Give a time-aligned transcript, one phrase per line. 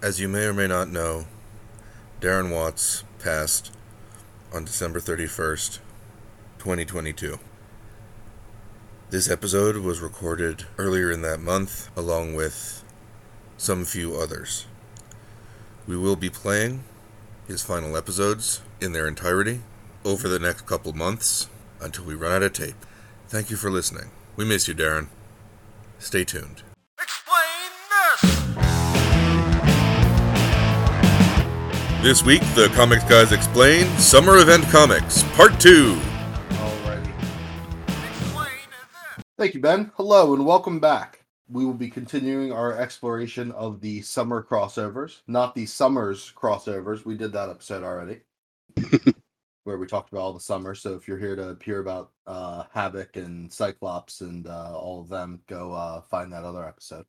[0.00, 1.26] As you may or may not know,
[2.20, 3.72] Darren Watts passed
[4.54, 5.80] on December 31st,
[6.58, 7.40] 2022.
[9.10, 12.84] This episode was recorded earlier in that month, along with
[13.56, 14.66] some few others.
[15.88, 16.84] We will be playing
[17.48, 19.62] his final episodes in their entirety
[20.04, 21.48] over the next couple months
[21.80, 22.86] until we run out of tape.
[23.26, 24.10] Thank you for listening.
[24.36, 25.08] We miss you, Darren.
[25.98, 26.62] Stay tuned.
[32.00, 35.96] This week, the Comics Guys Explain Summer Event Comics, Part 2.
[35.96, 37.12] Alrighty.
[37.88, 39.24] Explain this!
[39.36, 39.90] Thank you, Ben.
[39.96, 41.24] Hello and welcome back.
[41.50, 47.04] We will be continuing our exploration of the summer crossovers, not the summers crossovers.
[47.04, 48.20] We did that episode already,
[49.64, 50.80] where we talked about all the summers.
[50.80, 55.08] So if you're here to hear about uh, Havoc and Cyclops and uh, all of
[55.08, 57.06] them, go uh, find that other episode.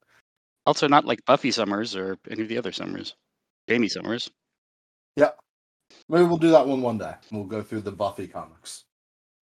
[0.66, 3.16] Also, not like Buffy Summers or any of the other Summers.
[3.68, 4.32] Jamie Summers.
[6.08, 7.14] Maybe we'll do that one one day.
[7.32, 8.86] We'll go through the Buffy comics.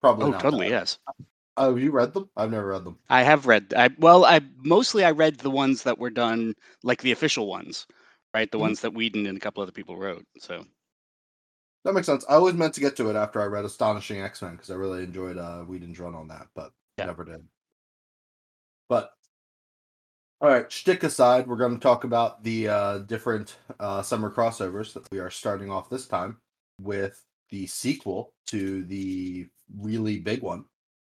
[0.01, 0.25] Probably.
[0.25, 0.65] Oh, not totally.
[0.69, 0.71] that.
[0.71, 0.99] Yes,
[1.57, 2.29] Oh, you read them?
[2.37, 2.99] I've never read them.
[3.09, 3.73] I have read.
[3.75, 7.87] I well, I mostly I read the ones that were done like the official ones,
[8.33, 8.51] right?
[8.51, 8.61] The Mhm.
[8.61, 10.25] ones that Whedon and a couple other people wrote.
[10.39, 10.65] So
[11.83, 12.25] That makes sense.
[12.29, 14.75] I always meant to get to it after I read Astonishing X Men because I
[14.75, 17.05] really enjoyed uh, Whedon's run on that, but Yeah.
[17.05, 17.47] never did.
[18.89, 19.16] But
[20.39, 24.93] all right, shtick aside, we're going to talk about the uh, different uh, summer crossovers
[24.93, 26.37] that we are starting off this time
[26.79, 29.47] with the sequel to the
[29.79, 30.65] really big one,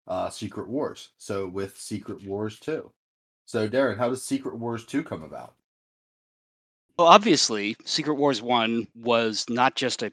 [0.06, 1.10] uh, Secret Wars.
[1.18, 2.90] So with Secret Wars two.
[3.44, 5.54] So Darren, how does Secret Wars two come about?
[6.98, 10.12] Well, obviously, Secret Wars One was not just a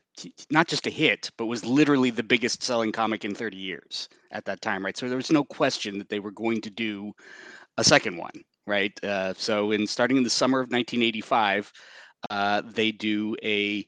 [0.50, 4.46] not just a hit, but was literally the biggest selling comic in 30 years at
[4.46, 4.98] that time, right?
[4.98, 7.14] So there was no question that they were going to do
[7.78, 8.32] a second one,
[8.68, 9.04] right?
[9.04, 11.72] Uh, so in starting in the summer of 1985,
[12.30, 13.86] uh, they do a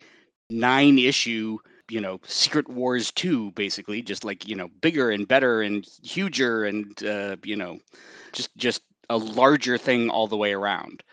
[0.49, 1.57] nine issue,
[1.89, 6.65] you know, Secret Wars Two, basically, just like you know, bigger and better and huger
[6.65, 7.79] and uh, you know,
[8.33, 11.03] just just a larger thing all the way around.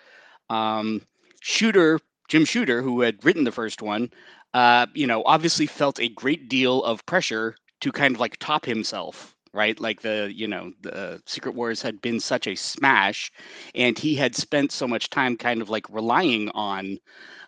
[0.50, 1.02] Um,
[1.40, 4.10] Shooter, Jim Shooter, who had written the first one,
[4.54, 8.64] uh, you know, obviously felt a great deal of pressure to kind of like top
[8.64, 9.80] himself, right?
[9.80, 13.32] Like the, you know, the Secret Wars had been such a smash,
[13.74, 16.98] and he had spent so much time kind of like relying on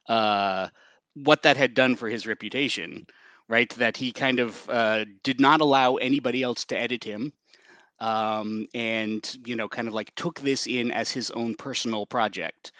[0.09, 0.69] uh,
[1.15, 3.07] what that had done for his reputation,
[3.49, 3.71] right?
[3.77, 7.33] That he kind of uh, did not allow anybody else to edit him
[8.01, 12.73] um, and you know kind of like took this in as his own personal project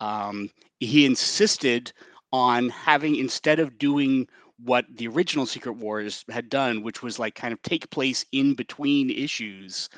[0.00, 1.92] um, he insisted
[2.32, 4.26] on having instead of doing
[4.64, 8.54] what the original secret wars had done which was like kind of take place in
[8.54, 9.88] between issues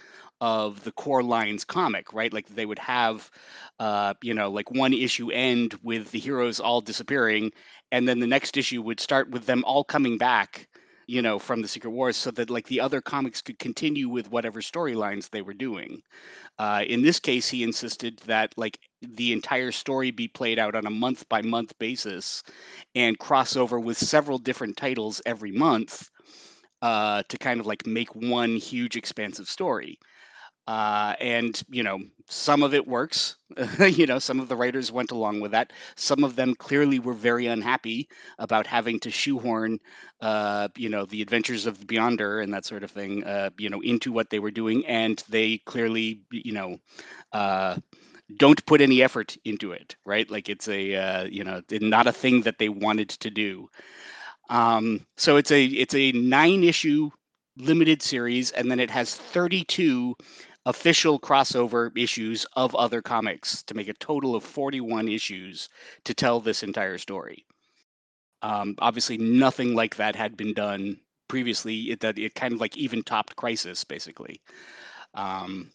[0.41, 3.31] of the core lines comic right like they would have
[3.79, 7.51] uh, you know like one issue end with the heroes all disappearing
[7.93, 10.69] and then the next issue would start with them all coming back
[11.07, 14.31] you know, from the Secret Wars, so that like the other comics could continue with
[14.31, 16.03] whatever storylines they were doing.
[16.59, 20.87] Uh, in this case, he insisted that like the entire story be played out on
[20.87, 22.43] a month by month basis,
[22.95, 26.09] and cross over with several different titles every month
[26.83, 29.99] uh, to kind of like make one huge expansive story.
[30.67, 33.37] Uh, and you know, some of it works.
[33.81, 35.73] you know, some of the writers went along with that.
[35.97, 38.09] Some of them clearly were very unhappy
[38.39, 39.79] about having to shoehorn
[40.21, 43.69] uh, you know, the adventures of the Beyonder and that sort of thing, uh, you
[43.69, 46.77] know, into what they were doing, and they clearly, you know,
[47.33, 47.77] uh,
[48.39, 50.31] don't put any effort into it, right?
[50.31, 53.69] Like it's a, uh, you know, not a thing that they wanted to do.
[54.51, 57.11] Um, so it's a it's a nine issue
[57.57, 60.15] limited series, and then it has 32
[60.67, 65.69] official crossover issues of other comics to make a total of 41 issues
[66.05, 67.45] to tell this entire story.
[68.43, 71.91] Um, obviously, nothing like that had been done previously.
[71.91, 74.41] It that it kind of like even topped Crisis, basically.
[75.15, 75.71] Um,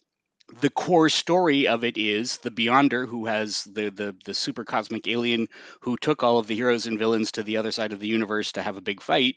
[0.60, 5.06] the core story of it is the Beyonder, who has the the the super cosmic
[5.06, 5.48] alien
[5.80, 8.52] who took all of the heroes and villains to the other side of the universe
[8.52, 9.36] to have a big fight.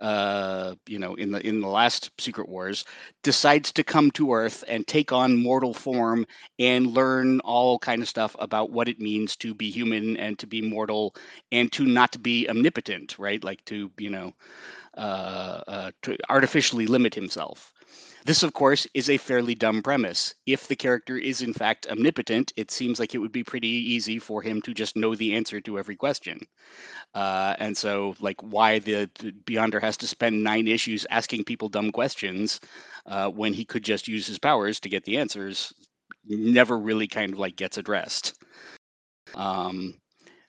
[0.00, 2.84] Uh, you know, in the in the last Secret Wars,
[3.22, 6.26] decides to come to Earth and take on mortal form
[6.58, 10.46] and learn all kind of stuff about what it means to be human and to
[10.46, 11.14] be mortal
[11.52, 13.44] and to not be omnipotent, right?
[13.44, 14.34] Like to you know,
[14.96, 17.73] uh, uh, to artificially limit himself.
[18.24, 20.34] This, of course, is a fairly dumb premise.
[20.46, 24.18] If the character is in fact omnipotent, it seems like it would be pretty easy
[24.18, 26.40] for him to just know the answer to every question.
[27.14, 31.68] Uh, and so, like, why the, the Beyonder has to spend nine issues asking people
[31.68, 32.60] dumb questions
[33.06, 35.74] uh, when he could just use his powers to get the answers
[36.26, 38.42] never really kind of like gets addressed.
[39.34, 39.94] Um,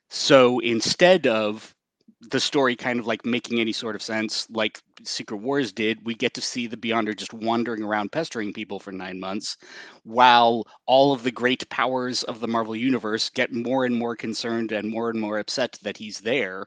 [0.10, 1.75] So instead of
[2.22, 6.16] the story kind of like making any sort of sense, like Secret Wars did, we
[6.16, 9.58] get to see the Beyonder just wandering around pestering people for nine months,
[10.04, 14.72] while all of the great powers of the Marvel Universe get more and more concerned
[14.72, 16.66] and more and more upset that he's there,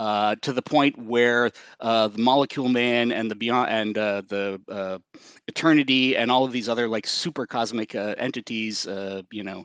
[0.00, 1.50] uh, to the point where
[1.80, 4.98] uh, the Molecule Man and the Beyond and uh, the uh,
[5.48, 9.64] Eternity and all of these other like super cosmic uh, entities, uh, you know,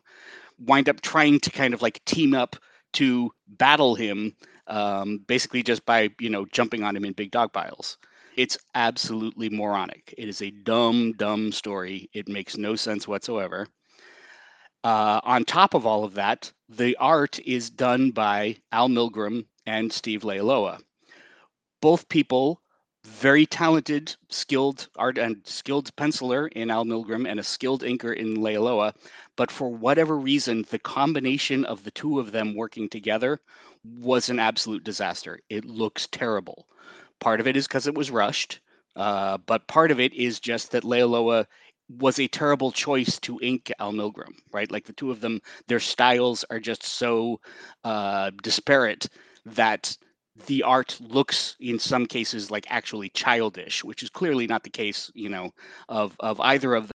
[0.60, 2.56] wind up trying to kind of like team up
[2.94, 4.36] to battle him
[4.68, 7.98] um, basically just by you know jumping on him in big dog piles.
[8.36, 10.14] It's absolutely moronic.
[10.18, 12.10] It is a dumb, dumb story.
[12.14, 13.68] It makes no sense whatsoever.
[14.84, 19.94] Uh, on top of all of that, the art is done by Al Milgrom and
[19.94, 20.80] Steve Leialoha.
[21.80, 22.62] Both people,
[23.06, 28.38] very talented, skilled art and skilled penciler in Al Milgrom and a skilled inker in
[28.38, 28.94] Leialoha.
[29.36, 33.40] But for whatever reason, the combination of the two of them working together
[33.84, 35.40] was an absolute disaster.
[35.50, 36.68] It looks terrible.
[37.20, 38.60] Part of it is because it was rushed,
[38.96, 41.46] uh, but part of it is just that Leialoha
[41.90, 44.72] was a terrible choice to ink Al Milgrom, right?
[44.72, 47.40] Like the two of them, their styles are just so
[47.84, 49.08] uh, disparate
[49.46, 49.96] that
[50.48, 55.12] the art looks in some cases like actually childish, which is clearly not the case,
[55.14, 55.52] you know,
[55.90, 56.92] of of either of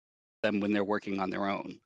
[0.44, 1.80] them when they're working on their own.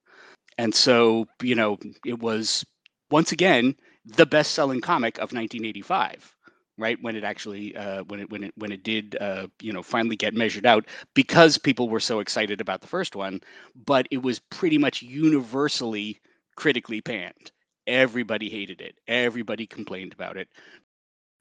[0.57, 2.65] And so, you know, it was
[3.11, 3.75] once again
[4.07, 6.33] the best-selling comic of 1985
[6.79, 6.97] right?
[7.01, 10.15] When it actually uh, when it when it when it did uh, you know finally
[10.15, 13.41] get measured out because people were so excited about the first one
[13.75, 16.19] but it was pretty much universally
[16.55, 17.51] critically panned.
[17.87, 18.95] Everybody hated it.
[19.07, 20.49] Everybody complained about it.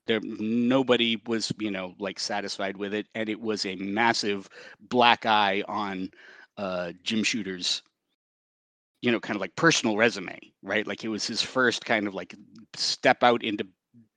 [0.07, 4.49] There nobody was you know like satisfied with it and it was a massive
[4.81, 6.11] black eye on
[6.57, 7.83] uh, jim shooter's
[9.06, 10.85] you know, kind of like personal resume, right?
[10.85, 12.35] Like it was his first kind of like
[12.75, 13.64] step out into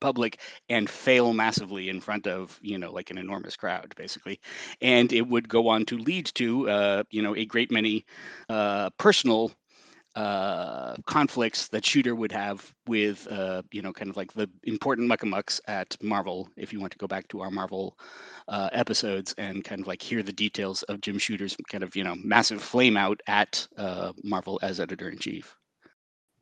[0.02, 4.40] public and fail massively in front of you know like an enormous crowd basically
[4.82, 8.06] and it would go on to lead to uh, you know a great many
[8.48, 9.52] uh, personal
[10.16, 15.10] uh, conflicts that Shooter would have with, uh, you know, kind of like the important
[15.10, 16.50] muckamucks at Marvel.
[16.58, 17.98] If you want to go back to our Marvel
[18.50, 22.04] uh, episodes and kind of like hear the details of Jim Shooter's kind of, you
[22.04, 25.56] know, massive flame out at uh, Marvel as editor in chief.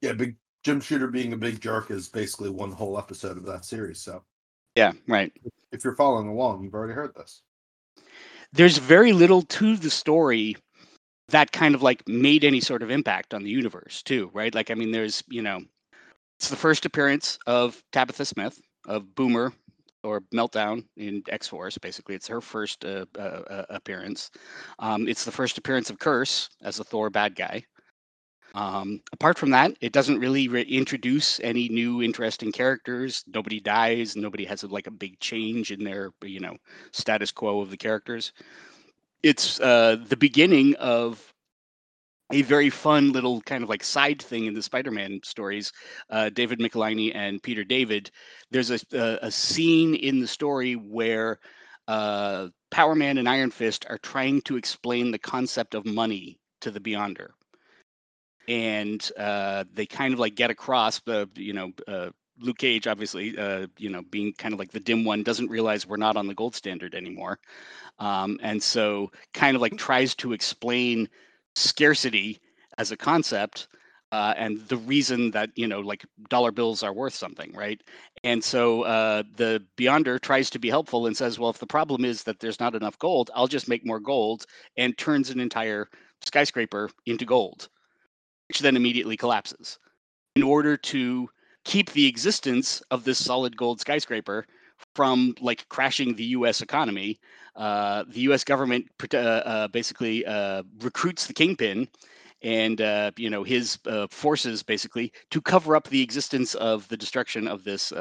[0.02, 3.66] Yeah, big Jim Shooter being a big jerk is basically one whole episode of that
[3.66, 4.02] series.
[4.02, 4.24] So,
[4.76, 5.32] yeah, right.
[5.72, 7.42] If you're following along, you've already heard this.
[8.54, 10.56] There's very little to the story
[11.30, 14.56] that kind of like made any sort of impact on the universe too, right?
[14.56, 15.60] Like, I mean, there's, you know,
[16.40, 19.52] it's the first appearance of Tabitha Smith of Boomer
[20.04, 21.78] or Meltdown in X Force.
[21.78, 24.32] Basically, it's her first uh, uh, uh, appearance.
[24.80, 27.64] Um, it's the first appearance of Kurse as a Thor bad guy.
[28.56, 33.24] Um, apart from that, it doesn't really re- introduce any new interesting characters.
[33.28, 34.16] Nobody dies.
[34.16, 36.56] Nobody has a, like a big change in their, you know,
[36.92, 38.32] status quo of the characters
[39.24, 41.34] it's uh, the beginning of
[42.32, 45.72] a very fun little kind of like side thing in the Spider-Man stories.
[46.10, 48.12] Uh, David Michelinie and Peter David.
[48.52, 51.40] There's a, a, a scene in the story where
[51.88, 56.72] uh, Power Man and Iron Fist are trying to explain the concept of money to
[56.72, 57.30] the Beyonder,
[58.48, 61.72] and uh, they kind of like get across the you know.
[61.88, 62.10] Uh,
[62.40, 65.88] Luke Cage, obviously, uh, you know, being kind of like the dim one, doesn't realize
[65.88, 67.40] we're not on the gold standard anymore
[68.00, 71.10] um, and so kind of like tries to explain
[71.58, 72.40] scarcity
[72.78, 73.68] as a concept
[74.14, 77.82] uh, and the reason that you know like dollar bills are worth something right?
[78.24, 82.06] And so uh, the beyonder tries to be helpful and says well if the problem
[82.06, 84.46] is that there's not enough gold i'll just make more gold
[84.78, 85.90] and turns an entire
[86.22, 87.70] skyscraper into gold
[88.48, 89.80] which then immediately collapses.
[90.36, 91.30] In order to
[91.66, 94.46] keep the existence of this solid gold skyscraper
[94.98, 96.60] from like crashing the U.S.
[96.60, 97.20] economy.
[97.56, 98.44] Uh, the U.S.
[98.44, 101.88] government uh, uh, basically uh, recruits the kingpin
[102.42, 106.98] and uh, you know his uh, forces basically to cover up the existence of the
[106.98, 107.94] destruction of this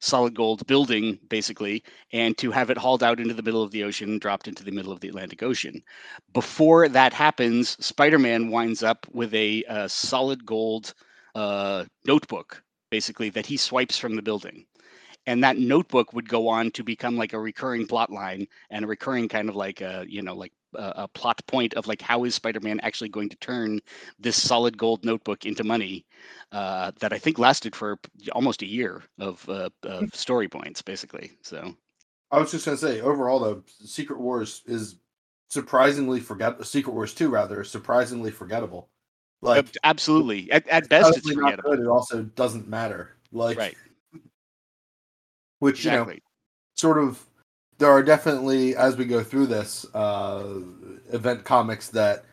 [0.00, 1.82] solid gold building basically
[2.12, 4.70] and to have it hauled out into the middle of the ocean dropped into the
[4.70, 5.82] middle of the atlantic ocean
[6.32, 10.94] before that happens spider-man winds up with a, a solid gold
[12.06, 14.64] notebook basically that he swipes from the building
[15.28, 18.88] and that notebook would go on to become like a recurring plot line and a
[18.88, 22.24] recurring kind of like a you know like a, a plot point of like how
[22.24, 23.78] is spider-man actually going to turn
[24.18, 26.06] this solid gold notebook into money
[26.52, 27.98] uh, that i think lasted for
[28.32, 30.16] almost a year of, uh, of mm.
[30.16, 31.74] story points basically so
[32.30, 34.96] i was just going to say overall though secret wars is
[35.50, 38.88] surprisingly forget secret wars 2 rather surprisingly forgettable
[39.40, 40.50] Like Absolutely.
[40.50, 41.70] At, at best, it's forgettable.
[41.70, 41.78] good.
[41.78, 43.14] It also doesn't matter.
[43.30, 43.76] Like Right.
[45.58, 46.10] Which you know
[46.76, 47.24] sort of
[47.78, 50.60] there are definitely as we go through this uh
[51.12, 52.24] event comics that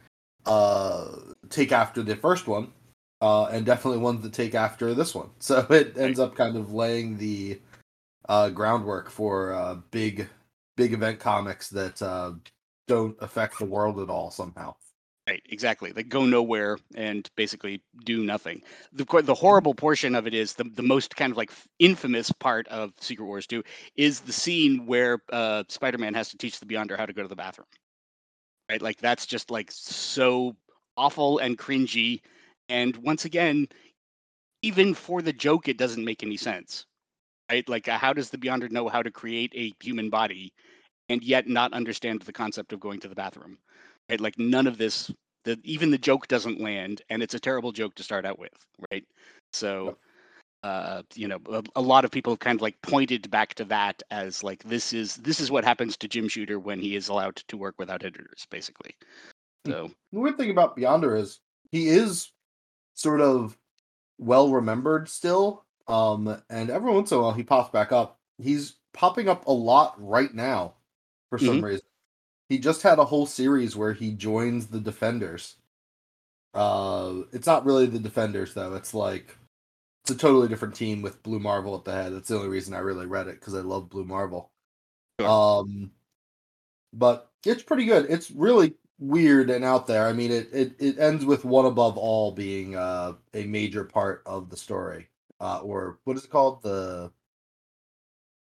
[0.45, 1.07] uh
[1.49, 2.71] take after the first one
[3.21, 5.29] uh and definitely ones that take after this one.
[5.39, 7.59] So it ends up kind of laying the
[8.27, 10.27] uh groundwork for uh big
[10.75, 12.33] big event comics that uh
[12.87, 14.75] don't affect the world at all somehow
[15.27, 15.91] Right, exactly.
[15.91, 18.61] Like go nowhere and basically do nothing.
[18.93, 22.67] The the horrible portion of it is the the most kind of like infamous part
[22.67, 23.63] of Secret Wars 2
[23.95, 27.27] is the scene where uh, Spider-Man has to teach the Beyonder how to go to
[27.27, 27.67] the bathroom.
[28.69, 30.55] Right, like that's just like so
[30.97, 32.21] awful and cringy.
[32.69, 33.67] And once again,
[34.61, 36.85] even for the joke, it doesn't make any sense.
[37.51, 40.53] Right, like how does the Beyonder know how to create a human body
[41.09, 43.59] and yet not understand the concept of going to the bathroom?
[44.09, 44.21] Right?
[44.21, 45.11] Like none of this,
[45.43, 48.53] the even the joke doesn't land, and it's a terrible joke to start out with,
[48.91, 49.05] right?
[49.53, 49.97] So,
[50.63, 54.01] uh, you know, a, a lot of people kind of like pointed back to that
[54.11, 57.35] as like this is this is what happens to Jim Shooter when he is allowed
[57.47, 58.95] to work without editors, basically.
[59.65, 61.39] So the weird thing about Beyonder is
[61.71, 62.31] he is
[62.93, 63.57] sort of
[64.17, 65.63] well remembered still.
[65.87, 68.19] Um, and every once in a while he pops back up.
[68.37, 70.73] He's popping up a lot right now
[71.29, 71.85] for some reason.
[72.49, 75.55] He just had a whole series where he joins the Defenders.
[76.53, 78.75] Uh, it's not really the Defenders though.
[78.75, 79.35] It's like
[80.03, 82.13] it's a totally different team with Blue Marvel at the head.
[82.13, 84.51] That's the only reason I really read it because I love Blue Marvel.
[85.19, 85.27] Sure.
[85.29, 85.91] Um,
[86.93, 88.05] but it's pretty good.
[88.09, 90.07] It's really weird and out there.
[90.07, 94.21] I mean, it it, it ends with one above all being uh, a major part
[94.25, 95.07] of the story,
[95.41, 96.61] uh, or what is it called?
[96.61, 97.11] The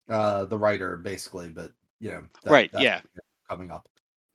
[0.09, 1.49] uh, the writer, basically.
[1.49, 3.01] But you know, that- right, yeah,
[3.49, 3.87] coming up.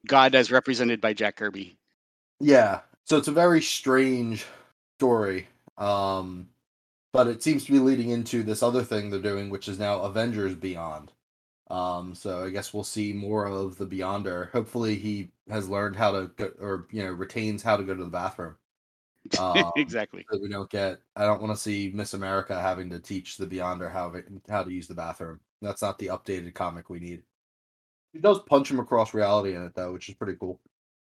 [0.07, 1.79] God as represented by Jack Kirby.
[2.41, 4.47] Yeah, so it's a very strange
[4.99, 5.49] story.
[5.77, 6.49] Um,
[7.13, 10.03] but it seems to be leading into this other thing they're doing, which is now
[10.03, 11.13] Avengers Beyond.
[11.71, 14.51] Um, so I guess we'll see more of the Beyonder.
[14.53, 18.05] Hopefully, he has learned how to go, or you know, retains how to go to
[18.05, 18.57] the bathroom.
[19.39, 20.25] Um, exactly.
[20.31, 21.01] that we don't get.
[21.15, 24.15] I don't want to see Miss America having to teach the Beyonder how
[24.49, 25.41] how to use the bathroom.
[25.61, 27.23] That's not the updated comic we need.
[28.13, 30.61] He does punch him across reality in it though, which is pretty cool.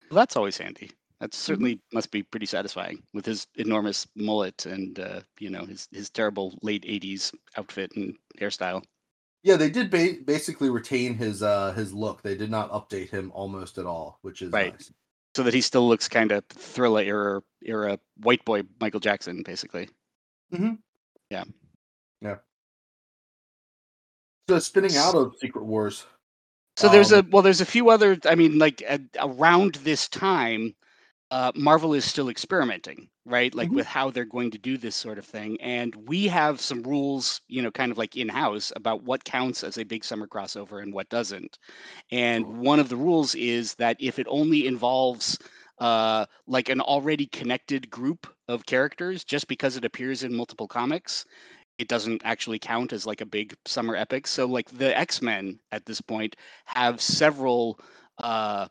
[0.10, 0.92] Well, that's always handy.
[1.20, 1.38] That Mm-hmm.
[1.38, 6.10] certainly must be pretty satisfying with his enormous mullet and uh, you know his his
[6.10, 8.84] terrible late '80s outfit and hairstyle.
[9.44, 12.22] Yeah, they did ba- basically retain his uh his look.
[12.22, 14.74] They did not update him almost at all, which is Right.
[14.74, 14.92] nice.
[15.36, 19.88] so that he still looks kind of thriller era era white boy Michael Jackson, basically.
[20.54, 20.74] Mm-hmm.
[21.30, 21.44] Yeah.
[22.22, 22.36] Yeah.
[24.50, 26.06] So spinning out of Secret Wars.
[26.76, 28.18] So there's Um, a well, there's a few other.
[28.26, 28.84] I mean, like
[29.22, 30.76] around this time,
[31.32, 33.54] uh, Marvel is still experimenting, right?
[33.56, 33.76] Like Mhm.
[33.76, 37.42] with how they're going to do this sort of thing, and we have some rules,
[37.48, 40.82] you know, kind of like in house about what counts as a big summer crossover
[40.84, 41.58] and what doesn't.
[42.12, 45.38] And one of the rules is that if it only involves
[45.80, 51.26] uh, like an already connected group of characters, just because it appears in multiple comics,
[51.78, 54.28] it doesn't actually count as like a big summer epic.
[54.28, 57.80] So like the X-Men at this point have several
[58.24, 58.68] uh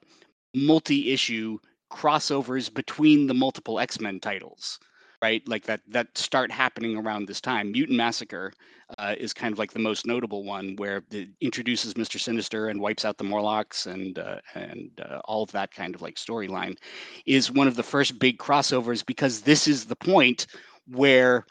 [0.54, 1.58] multi-issue
[1.92, 4.78] crossovers between the multiple X-Men titles.
[5.22, 7.72] Right, like that that start happening around this time.
[7.72, 8.52] Mutant Massacre
[8.98, 12.78] uh, is kind of like the most notable one, where it introduces Mister Sinister and
[12.78, 16.76] wipes out the Morlocks and uh, and uh, all of that kind of like storyline.
[17.24, 20.46] Is one of the first big crossovers because this is the point
[20.88, 21.46] where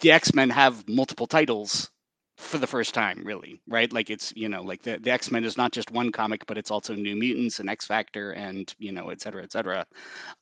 [0.00, 1.90] the X-Men have multiple titles
[2.36, 3.92] for the first time, really, right?
[3.92, 6.70] Like it's, you know, like the, the X-Men is not just one comic, but it's
[6.70, 9.84] also New Mutants and X Factor and, you know, et cetera, et cetera.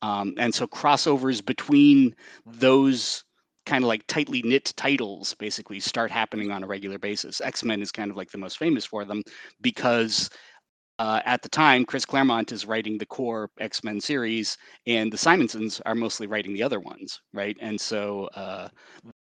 [0.01, 3.23] Um, and so crossovers between those
[3.65, 7.41] kind of like tightly knit titles basically start happening on a regular basis.
[7.41, 9.21] X-Men is kind of like the most famous for them
[9.61, 10.29] because
[10.99, 15.17] uh, at the time, Chris Claremont is writing the core X Men series, and the
[15.17, 17.55] Simonsons are mostly writing the other ones, right?
[17.61, 18.67] And so uh,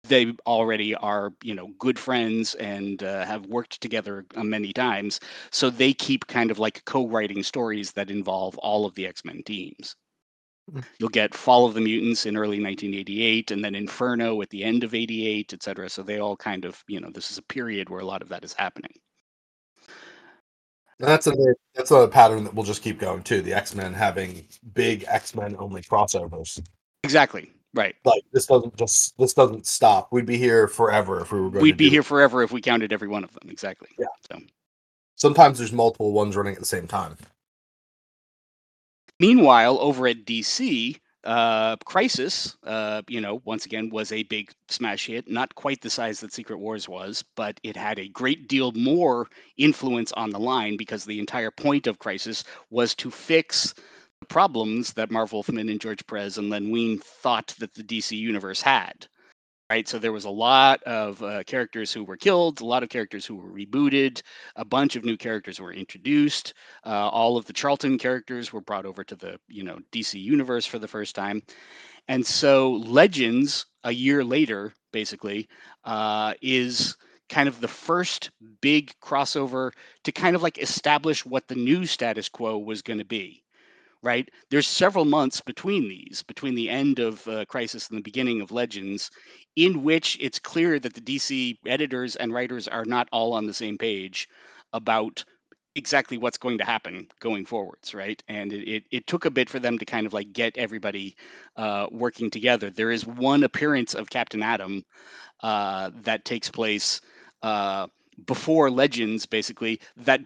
[0.08, 5.20] they already are, you know, good friends and uh, have worked together uh, many times.
[5.50, 9.42] So they keep kind of like co-writing stories that involve all of the X Men
[9.44, 9.96] teams.
[10.72, 10.84] Mm.
[10.98, 14.82] You'll get Fall of the Mutants in early 1988, and then Inferno at the end
[14.82, 15.88] of 88, et cetera.
[15.88, 18.28] So they all kind of, you know, this is a period where a lot of
[18.30, 18.92] that is happening.
[20.98, 21.32] And that's a
[21.74, 23.42] that's a pattern that we'll just keep going too.
[23.42, 26.58] The X Men having big X Men only crossovers.
[27.04, 27.52] Exactly.
[27.76, 27.94] Right.
[28.06, 30.08] Like this doesn't just this doesn't stop.
[30.10, 31.62] We'd be here forever if we were going.
[31.62, 32.06] We'd to be here it.
[32.06, 33.50] forever if we counted every one of them.
[33.50, 33.88] Exactly.
[33.98, 34.06] Yeah.
[34.32, 34.40] So.
[35.16, 37.16] Sometimes there's multiple ones running at the same time.
[39.20, 45.06] Meanwhile, over at DC, uh, Crisis, uh, you know, once again was a big smash
[45.06, 48.72] hit, not quite the size that Secret Wars was, but it had a great deal
[48.72, 53.74] more influence on the line because the entire point of Crisis was to fix
[54.28, 58.60] problems that Marv Wolfman and George Perez and Len Wein thought that the DC universe
[58.60, 59.06] had.
[59.68, 62.88] Right, so there was a lot of uh, characters who were killed, a lot of
[62.88, 64.22] characters who were rebooted,
[64.54, 66.54] a bunch of new characters were introduced.
[66.84, 70.66] Uh, all of the Charlton characters were brought over to the you know DC universe
[70.66, 71.42] for the first time,
[72.06, 75.48] and so Legends a year later, basically,
[75.82, 76.96] uh, is
[77.28, 78.30] kind of the first
[78.60, 79.72] big crossover
[80.04, 83.42] to kind of like establish what the new status quo was going to be
[84.06, 84.30] right?
[84.50, 88.52] There's several months between these, between the end of uh, Crisis and the beginning of
[88.52, 89.10] Legends,
[89.56, 93.52] in which it's clear that the DC editors and writers are not all on the
[93.52, 94.28] same page
[94.72, 95.24] about
[95.74, 98.22] exactly what's going to happen going forwards, right?
[98.28, 101.16] And it, it, it took a bit for them to kind of like get everybody
[101.56, 102.70] uh, working together.
[102.70, 104.84] There is one appearance of Captain Atom
[105.42, 107.00] uh, that takes place
[107.42, 107.88] uh,
[108.24, 110.20] before Legends, basically, that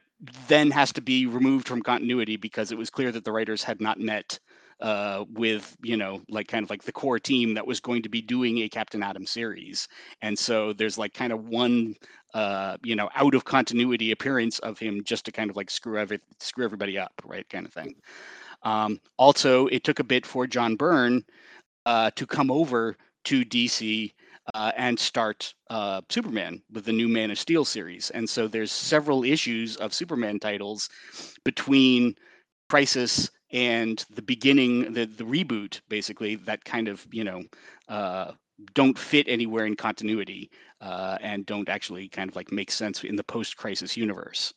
[0.49, 3.81] then has to be removed from continuity because it was clear that the writers had
[3.81, 4.39] not met
[4.81, 8.09] uh, with you know like kind of like the core team that was going to
[8.09, 9.89] be doing a Captain Atom series,
[10.23, 11.95] and so there's like kind of one
[12.35, 15.99] uh, you know out of continuity appearance of him just to kind of like screw
[15.99, 17.95] every screw everybody up, right, kind of thing.
[18.63, 21.25] Um, also, it took a bit for John Byrne
[21.87, 24.13] uh, to come over to DC
[24.55, 28.11] uh, and start uh, Superman with the new Man of Steel series.
[28.11, 30.89] And so there's several issues of Superman titles
[31.45, 32.15] between
[32.69, 37.43] Crisis and the beginning, the the reboot, basically that kind of you know
[37.89, 38.33] uh,
[38.75, 43.17] don't fit anywhere in continuity uh, and don't actually kind of like make sense in
[43.17, 44.55] the post-crisis universe.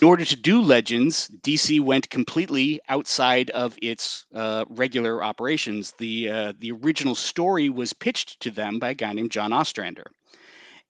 [0.00, 5.92] In order to do Legends, DC went completely outside of its uh, regular operations.
[5.98, 10.10] The uh, the original story was pitched to them by a guy named John Ostrander,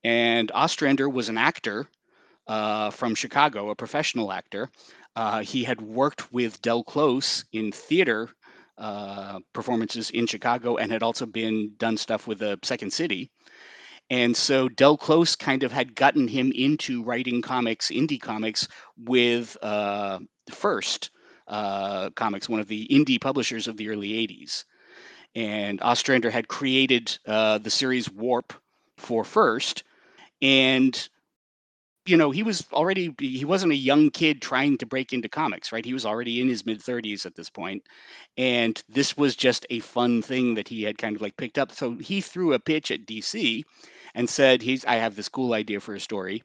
[0.04, 1.88] and Ostrander was an actor
[2.46, 4.70] uh, from Chicago, a professional actor.
[5.16, 8.30] Uh, he had worked with Del Close in theater
[8.78, 13.30] uh, performances in Chicago and had also been done stuff with the Second City.
[14.10, 18.66] And so Del Close kind of had gotten him into writing comics, indie comics,
[18.98, 20.18] with uh,
[20.50, 21.10] First
[21.46, 24.64] uh, Comics, one of the indie publishers of the early 80s.
[25.36, 28.52] And Ostrander had created uh, the series Warp
[28.96, 29.84] for First.
[30.42, 31.08] And,
[32.04, 35.70] you know, he was already, he wasn't a young kid trying to break into comics,
[35.70, 35.84] right?
[35.84, 37.84] He was already in his mid 30s at this point.
[38.36, 41.70] And this was just a fun thing that he had kind of like picked up.
[41.70, 43.62] So he threw a pitch at DC
[44.14, 46.42] and said he's I have this cool idea for a story.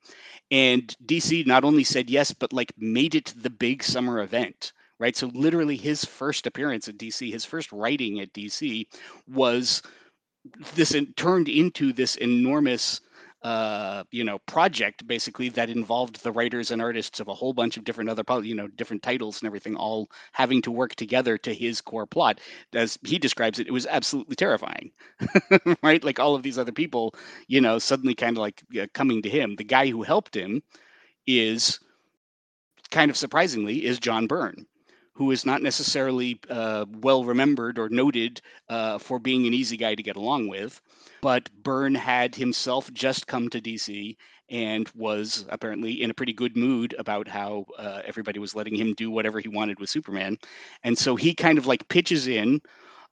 [0.52, 4.74] And DC not only said yes, but like made it the big summer event.
[4.98, 5.16] Right.
[5.16, 8.88] So literally his first appearance at DC, his first writing at DC
[9.28, 9.82] was
[10.76, 13.02] this in, turned into this enormous
[13.46, 17.78] uh, you know, project basically that involved the writers and artists of a whole bunch
[17.78, 21.54] of different other, you know, different titles and everything, all having to work together to
[21.54, 22.42] his core plot.
[22.74, 24.92] As he describes it, it was absolutely terrifying,
[25.84, 26.04] right?
[26.04, 27.14] Like all of these other people,
[27.48, 28.64] you know, suddenly kind of like
[28.96, 29.56] coming to him.
[29.56, 30.64] The guy who helped him
[31.28, 31.80] is
[32.92, 34.66] kind of surprisingly is John Byrne
[35.14, 39.96] who is not necessarily uh, well remembered or noted uh, for being an easy guy
[39.96, 40.82] to get along with.
[41.26, 44.16] But Byrne had himself just come to DC
[44.48, 48.94] and was apparently in a pretty good mood about how uh, everybody was letting him
[48.94, 50.38] do whatever he wanted with Superman.
[50.84, 52.62] And so he kind of like pitches in.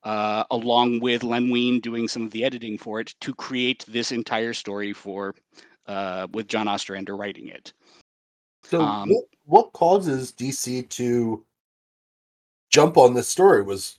[0.03, 4.11] Uh, along with Len Wein doing some of the editing for it to create this
[4.11, 5.33] entire story for
[5.87, 7.73] uh, with John Ostrander writing it.
[8.63, 11.43] So, Um, what, what causes DC to
[12.69, 13.63] jump on this story?
[13.63, 13.97] Was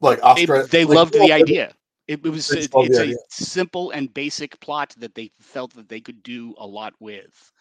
[0.00, 1.72] like they, they like, loved the idea.
[2.08, 6.00] It, it was it- it's a simple and basic plot that they felt that they
[6.00, 7.52] could do a lot with,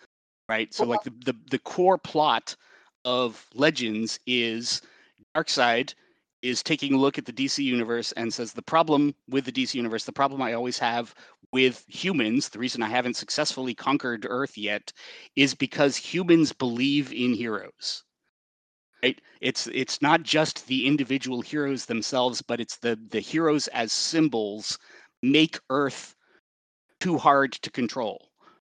[0.49, 0.73] right?
[0.73, 2.55] So like the the, the core plot
[3.05, 4.81] of Legends is
[5.35, 5.93] Darkseid
[6.41, 9.75] is taking a look at the DC universe and says the problem with the DC
[9.75, 11.13] universe, the problem I always have
[11.51, 14.93] with humans, the reason I haven't successfully conquered Earth yet,
[15.35, 18.03] is because humans believe in heroes
[19.07, 19.21] right?
[19.41, 24.77] It's it's not just the individual heroes themselves but it's the the heroes as symbols
[25.23, 26.15] make earth
[26.99, 28.29] too hard to control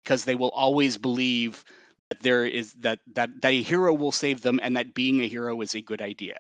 [0.04, 1.64] because they will always believe
[2.10, 5.28] that there is that that that a hero will save them and that being a
[5.28, 6.38] hero is a good idea.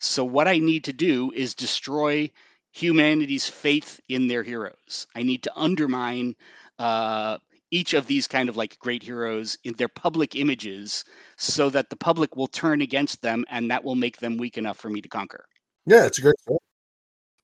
[0.00, 2.30] So what i need to do is destroy
[2.72, 5.06] humanity's faith in their heroes.
[5.16, 6.36] I need to undermine
[6.78, 7.38] uh,
[7.70, 11.04] each of these kind of like great heroes in their public images
[11.36, 14.78] so that the public will turn against them and that will make them weak enough
[14.78, 15.44] for me to conquer
[15.86, 16.58] Yeah, it's a great story.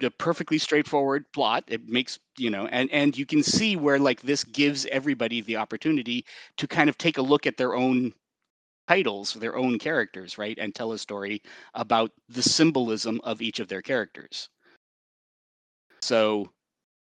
[0.02, 4.20] a perfectly straightforward plot it makes you know and and you can see where like
[4.22, 6.24] this gives everybody the opportunity
[6.58, 8.12] to kind of take a look at their own
[8.88, 11.42] titles their own characters right and tell a story
[11.74, 14.50] about the symbolism of each of their characters
[16.02, 16.50] so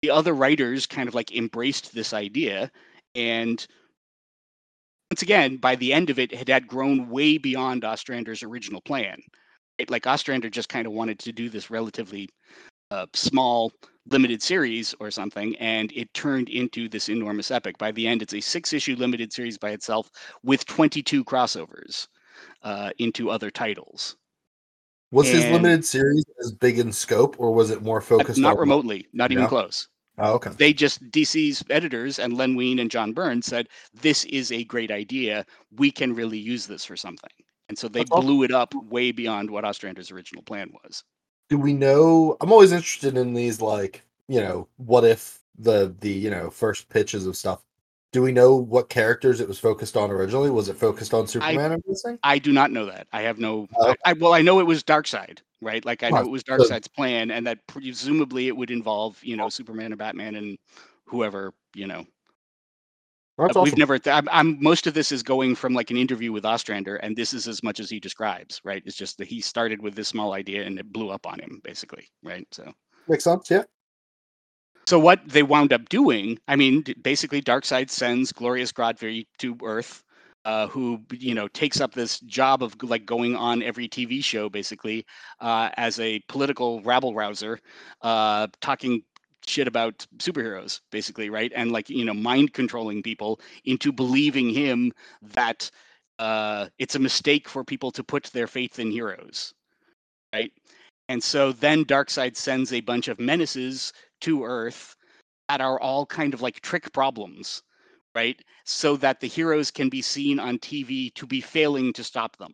[0.02, 2.72] the other writers kind of like embraced this idea
[3.16, 3.66] and
[5.12, 9.20] once again by the end of it it had grown way beyond ostrander's original plan
[9.80, 9.90] Right?
[9.90, 12.30] like ostrander just kind of wanted to do this relatively
[12.92, 13.72] uh, small
[14.10, 18.34] limited series or something and it turned into this enormous epic by the end it's
[18.34, 20.10] a six issue limited series by itself
[20.44, 22.08] with 22 crossovers
[22.64, 24.16] uh, into other titles
[25.12, 28.40] Was his limited series as big in scope, or was it more focused?
[28.40, 29.88] not remotely not even close
[30.20, 30.52] Oh, okay.
[30.58, 33.70] they just DC's editors and Len Wein and John Byrne said
[34.02, 35.46] this is a great idea.
[35.78, 37.32] We can really use this for something,
[37.70, 41.04] and so they blew it up way beyond what Ostrander's original plan was.
[41.50, 42.38] Do we know?
[42.42, 46.90] I'm always interested in these, like you know, what if the the you know first
[46.90, 47.64] pitches of stuff.
[48.12, 50.50] Do we know what characters it was focused on originally?
[50.50, 51.74] Was it focused on Superman?
[52.06, 52.20] I'm.
[52.24, 53.08] I do not know that.
[53.14, 53.68] I have no.
[53.76, 53.90] Oh.
[53.90, 55.86] I, I, well, I know it was Darkseid, right?
[55.86, 59.50] Like I know it was Darkseid's plan, and that presumably it would involve you know
[59.50, 60.58] Superman and Batman and
[61.06, 62.06] whoever you know.
[63.38, 63.56] That's.
[63.56, 63.98] We've never.
[63.98, 64.62] Th- I'm, I'm.
[64.62, 67.64] Most of this is going from like an interview with Ostrander, and this is as
[67.64, 68.84] much as he describes, right?
[68.86, 71.62] It's just that he started with this small idea and it blew up on him,
[71.64, 72.46] basically, right?
[72.52, 72.74] So.
[73.08, 73.50] Makes sense.
[73.50, 73.64] Yeah.
[74.90, 80.04] So what they wound up doing, I mean, basically, Darkseid sends Glorious Godfrey to Earth,
[80.46, 84.50] uh, who you know takes up this job of like going on every TV show,
[84.50, 85.06] basically,
[85.42, 87.60] uh, as a political rabble rouser,
[88.02, 89.04] uh, talking
[89.46, 91.52] shit about superheroes, basically, right?
[91.56, 94.92] And like you know, mind controlling people into believing him
[95.36, 95.70] that
[96.18, 99.54] uh, it's a mistake for people to put their faith in heroes,
[100.34, 100.52] right?
[101.10, 104.96] And so then Darkseid sends a bunch of menaces to Earth
[105.50, 107.64] that are all kind of like trick problems,
[108.16, 108.40] right?
[108.66, 112.54] So that the heroes can be seen on TV to be failing to stop them.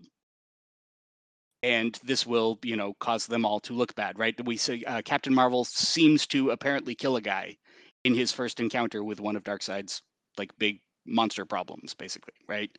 [1.64, 4.36] And this will, you know, cause them all to look bad, right?
[4.46, 7.58] We say uh, Captain Marvel seems to apparently kill a guy
[8.04, 10.02] in his first encounter with one of Darkseid's
[10.38, 12.72] like big monster problems, basically, right?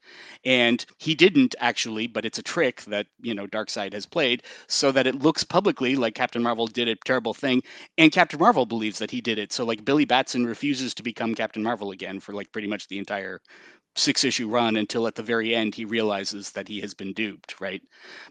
[0.44, 4.92] And he didn't actually, but it's a trick that you know Darkseid has played so
[4.92, 7.62] that it looks publicly like Captain Marvel did a terrible thing,
[7.98, 9.52] and Captain Marvel believes that he did it.
[9.52, 12.98] So like Billy Batson refuses to become Captain Marvel again for like pretty much the
[12.98, 13.40] entire
[13.96, 17.60] six issue run until at the very end he realizes that he has been duped,
[17.60, 17.82] right?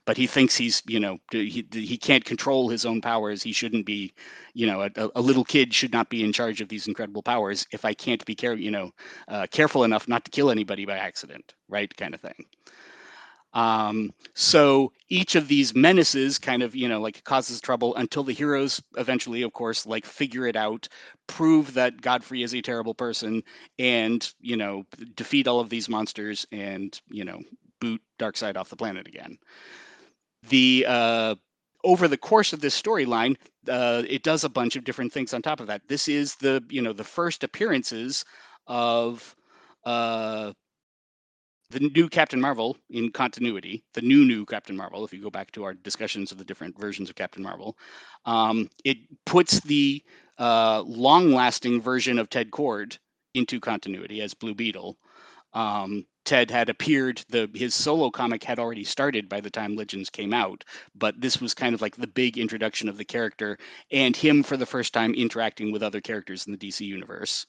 [0.05, 3.43] But he thinks he's you know he he can't control his own powers.
[3.43, 4.13] He shouldn't be,
[4.53, 7.67] you know, a, a little kid should not be in charge of these incredible powers
[7.71, 8.91] if I can't be care you know
[9.27, 11.95] uh, careful enough not to kill anybody by accident, right?
[11.97, 12.45] Kind of thing.
[13.55, 18.33] Um, so each of these menaces kind of, you know, like causes trouble until the
[18.33, 20.87] heroes eventually, of course, like figure it out,
[21.27, 23.41] prove that Godfrey is a terrible person,
[23.79, 24.83] and you know,
[25.15, 27.41] defeat all of these monsters and you know,
[27.79, 29.37] boot Darkseid off the planet again.
[30.49, 31.35] The uh,
[31.83, 33.37] over the course of this storyline,
[33.69, 35.87] uh, it does a bunch of different things on top of that.
[35.87, 38.25] This is the you know the first appearances
[38.67, 39.35] of
[39.85, 40.51] uh,
[41.75, 45.03] the new Captain Marvel in continuity, the new new Captain Marvel.
[45.03, 47.77] If you go back to our discussions of the different versions of Captain Marvel,
[48.23, 50.01] um, it puts the
[50.37, 52.97] uh, long-lasting version of Ted Kord
[53.33, 54.95] into continuity as Blue Beetle.
[55.51, 60.09] Um, Ted had appeared; the his solo comic had already started by the time Legends
[60.09, 60.63] came out,
[60.95, 63.57] but this was kind of like the big introduction of the character
[63.91, 67.45] and him for the first time interacting with other characters in the DC universe.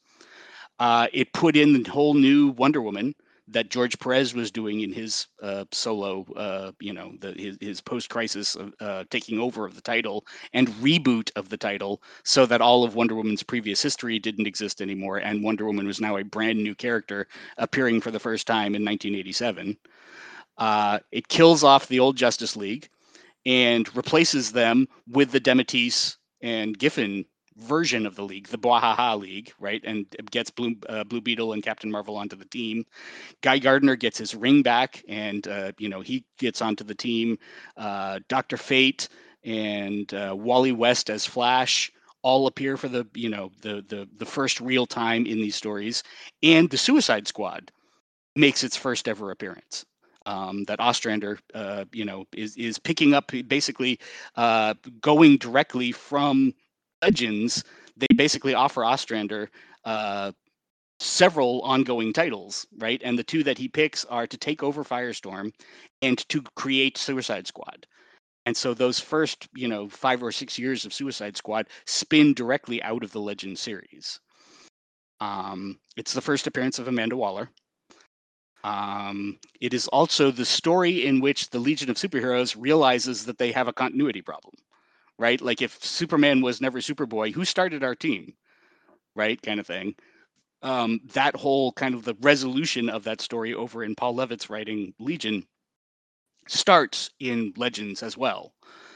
[0.80, 3.14] Uh, it put in the whole new Wonder Woman
[3.48, 7.80] that George Perez was doing in his uh, solo, uh, you know, the, his, his
[7.80, 12.82] post-crisis uh, taking over of the title and reboot of the title, so that all
[12.82, 16.58] of Wonder Woman's previous history didn't exist anymore, and Wonder Woman was now a brand
[16.58, 17.28] new character
[17.58, 19.76] appearing for the first time in 1987.
[20.58, 22.88] Uh, it kills off the old Justice League
[23.44, 27.24] and replaces them with the DeMatteis and Giffen
[27.56, 29.80] version of the league, the Bwahaha League, right?
[29.84, 32.84] And gets Blue, uh, Blue Beetle and Captain Marvel onto the team.
[33.42, 37.38] Guy Gardner gets his ring back, and uh, you know he gets onto the team.
[37.76, 39.08] Uh, Doctor Fate
[39.44, 41.92] and uh, Wally West as Flash
[42.22, 46.02] all appear for the you know the the the first real time in these stories,
[46.42, 47.70] and the Suicide Squad
[48.34, 49.84] makes its first ever appearance.
[50.26, 54.00] Um, that Ostrander, uh, you know, is is picking up basically
[54.34, 56.52] uh, going directly from
[57.02, 57.64] Legends.
[57.96, 59.50] They basically offer Ostrander
[59.84, 60.32] uh,
[61.00, 63.00] several ongoing titles, right?
[63.04, 65.52] And the two that he picks are to take over Firestorm
[66.02, 67.86] and to create Suicide Squad.
[68.46, 72.82] And so those first, you know, five or six years of Suicide Squad spin directly
[72.82, 74.20] out of the Legend series.
[75.20, 77.50] Um, it's the first appearance of Amanda Waller.
[78.62, 83.52] Um, it is also the story in which the Legion of Superheroes realizes that they
[83.52, 84.54] have a continuity problem,
[85.18, 85.40] right?
[85.40, 88.34] Like if Superman was never Superboy, who started our team,
[89.16, 89.40] right?
[89.42, 89.96] Kind of thing.
[90.62, 94.94] Um, that whole kind of the resolution of that story over in Paul Levitz writing
[95.00, 95.46] Legion
[96.48, 98.54] starts in Legends as well.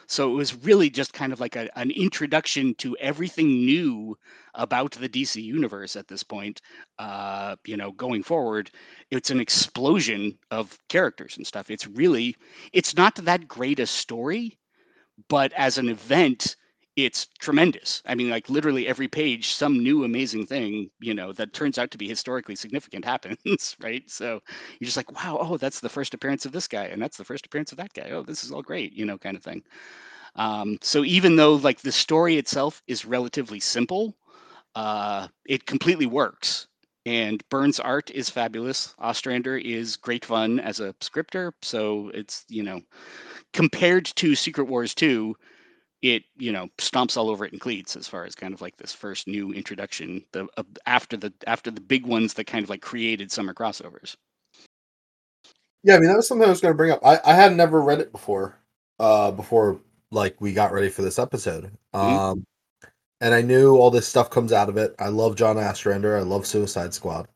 [0.09, 4.18] So it was really just kind of like a, an introduction to everything new
[4.54, 6.61] about the DC universe at this point.
[6.98, 8.72] Uh, you know, going forward,
[9.12, 11.70] it's an explosion of characters and stuff.
[11.70, 12.37] It's really,
[12.72, 14.59] it's not that great a story,
[15.28, 16.56] but as an event,
[16.96, 18.02] it's tremendous.
[18.06, 21.90] I mean, like literally every page, some new amazing thing, you know, that turns out
[21.92, 24.09] to be historically significant happens, right?
[24.11, 24.40] So
[24.78, 27.24] you're just like, wow, oh, that's the first appearance of this guy, and that's the
[27.24, 28.11] first appearance of that guy.
[28.11, 29.62] Oh, this is all great, you know, kind of thing.
[30.37, 34.16] Um, so even though like the story itself is relatively simple,
[34.74, 36.68] uh, it completely works.
[37.06, 38.94] And Byrne's art is fabulous.
[38.98, 41.52] Ostrander is great fun as a scripter.
[41.62, 42.80] So it's, you know,
[43.52, 45.34] compared to Secret Wars 2,
[46.02, 48.76] it you know stomps all over it in cleats as far as kind of like
[48.78, 52.70] this first new introduction the uh, after the after the big ones that kind of
[52.70, 54.16] like created summer crossovers
[55.82, 57.04] Yeah, I mean that was something I was going to bring up.
[57.04, 58.58] I, I had never read it before,
[58.98, 61.70] uh, before like we got ready for this episode.
[61.92, 62.44] Um,
[63.20, 64.94] and I knew all this stuff comes out of it.
[64.98, 66.16] I love John Ostrander.
[66.16, 67.28] I love Suicide Squad.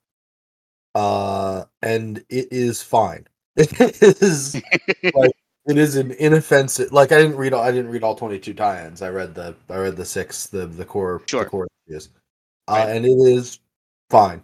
[0.95, 3.27] Uh, and it is fine.
[3.57, 4.55] It is
[5.15, 5.31] like
[5.67, 6.93] it is an inoffensive.
[6.93, 7.63] Like I didn't read all.
[7.63, 9.03] I didn't read all twenty two tie-ins.
[9.03, 9.55] I read the.
[9.71, 10.47] I read the six.
[10.47, 11.23] The the core.
[11.27, 11.45] Sure.
[11.45, 12.11] The core issues.
[12.69, 12.97] Uh, Right.
[12.97, 13.59] and it is
[14.11, 14.43] fine.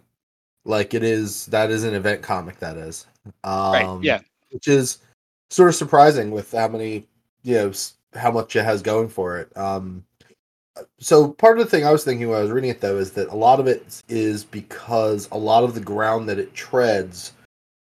[0.65, 1.45] Like it is.
[1.47, 2.59] That is an event comic.
[2.59, 3.05] That is.
[3.43, 4.97] Um, right yeah which is
[5.51, 7.07] sort of surprising with how many
[7.43, 7.71] you know
[8.15, 10.03] how much it has going for it um
[10.99, 13.11] so part of the thing i was thinking when i was reading it though is
[13.11, 17.33] that a lot of it is because a lot of the ground that it treads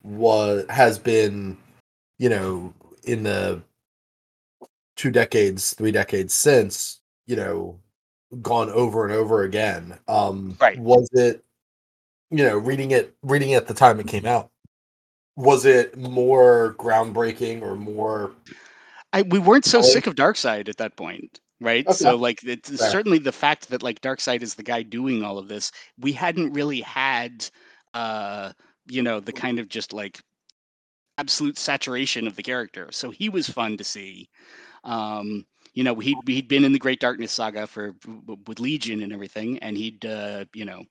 [0.03, 1.57] was has been
[2.19, 3.63] you know in the
[4.97, 7.79] two decades three decades since you know
[8.43, 10.79] gone over and over again um Right.
[10.79, 11.43] was it
[12.31, 14.51] you know reading it reading it at the time it came out
[15.37, 18.33] was it more groundbreaking or more
[19.13, 19.83] I, we weren't so Oh.
[19.83, 21.85] sick of Darkseid at that point, right?
[21.85, 21.97] Okay.
[21.97, 25.73] So like certainly the fact that like Darkseid is the guy doing all of this,
[25.99, 27.47] we hadn't really had
[27.95, 28.53] uh
[28.87, 30.21] you know the kind of just like
[31.21, 32.89] absolute saturation of the character.
[32.91, 34.29] So he was fun to see.
[34.85, 37.95] Um you know, he'd he'd been in the Great Darkness saga for
[38.47, 40.83] with Legion and everything, and he'd uh, you know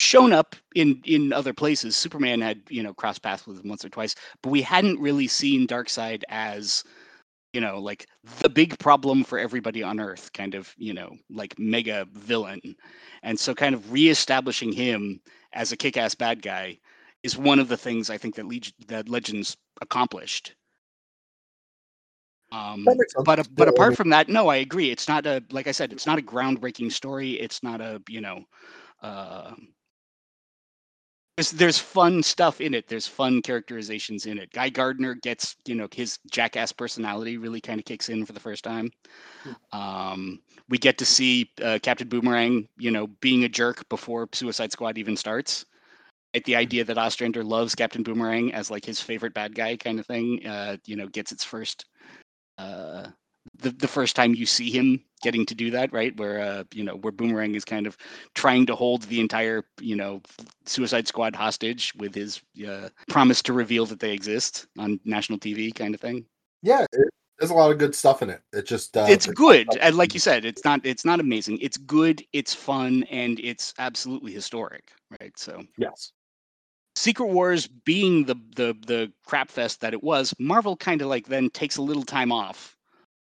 [0.00, 1.94] shown up in in other places.
[1.94, 5.28] Superman had you know crossed paths with him once or twice, but we hadn't really
[5.28, 6.82] seen Darkseid as
[7.52, 8.06] you know like
[8.40, 12.60] the big problem for everybody on Earth, kind of you know like mega villain,
[13.22, 15.20] and so kind of reestablishing him
[15.52, 16.78] as a kick-ass bad guy
[17.22, 20.54] is one of the things I think that Legion that Legends accomplished.
[22.50, 23.24] Um, That makes sense.
[23.24, 24.90] but but apart from that, no, I agree.
[24.90, 27.32] It's not a like I said, it's not a groundbreaking story.
[27.32, 28.44] It's not a you know,
[29.02, 29.52] uh,
[31.36, 32.88] there's there's fun stuff in it.
[32.88, 34.52] There's fun characterizations in it.
[34.52, 38.40] Guy Gardner gets you know his jackass personality really kind of kicks in for the
[38.40, 38.90] first time.
[39.72, 44.72] Um, we get to see uh, Captain Boomerang, you know, being a jerk before Suicide
[44.72, 45.64] Squad even starts.
[46.44, 50.06] The idea that Ostrander loves Captain Boomerang as like his favorite bad guy kind of
[50.06, 51.84] thing, uh, you know, gets its first
[52.58, 53.08] uh
[53.58, 56.16] the, the first time you see him getting to do that right?
[56.16, 57.96] Where uh you know where boomerang is kind of
[58.34, 60.22] trying to hold the entire you know
[60.64, 65.74] suicide squad hostage with his uh, promise to reveal that they exist on national tv
[65.74, 66.24] kind of thing.
[66.62, 68.42] Yeah it, there's a lot of good stuff in it.
[68.52, 71.58] It just uh, it's good and like you said it's not it's not amazing.
[71.60, 75.36] It's good it's fun and it's absolutely historic right?
[75.36, 76.12] So yes
[76.94, 81.26] Secret Wars being the the the crap fest that it was, Marvel kind of like
[81.26, 82.76] then takes a little time off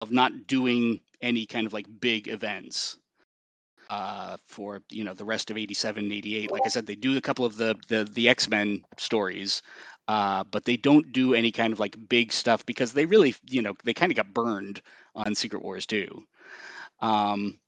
[0.01, 2.97] of not doing any kind of like big events
[3.89, 7.15] uh for you know the rest of 87 and 88 like i said they do
[7.17, 9.61] a couple of the the the x-men stories
[10.09, 13.61] uh but they don't do any kind of like big stuff because they really you
[13.61, 14.81] know they kind of got burned
[15.15, 16.23] on secret wars too.
[17.01, 17.59] Um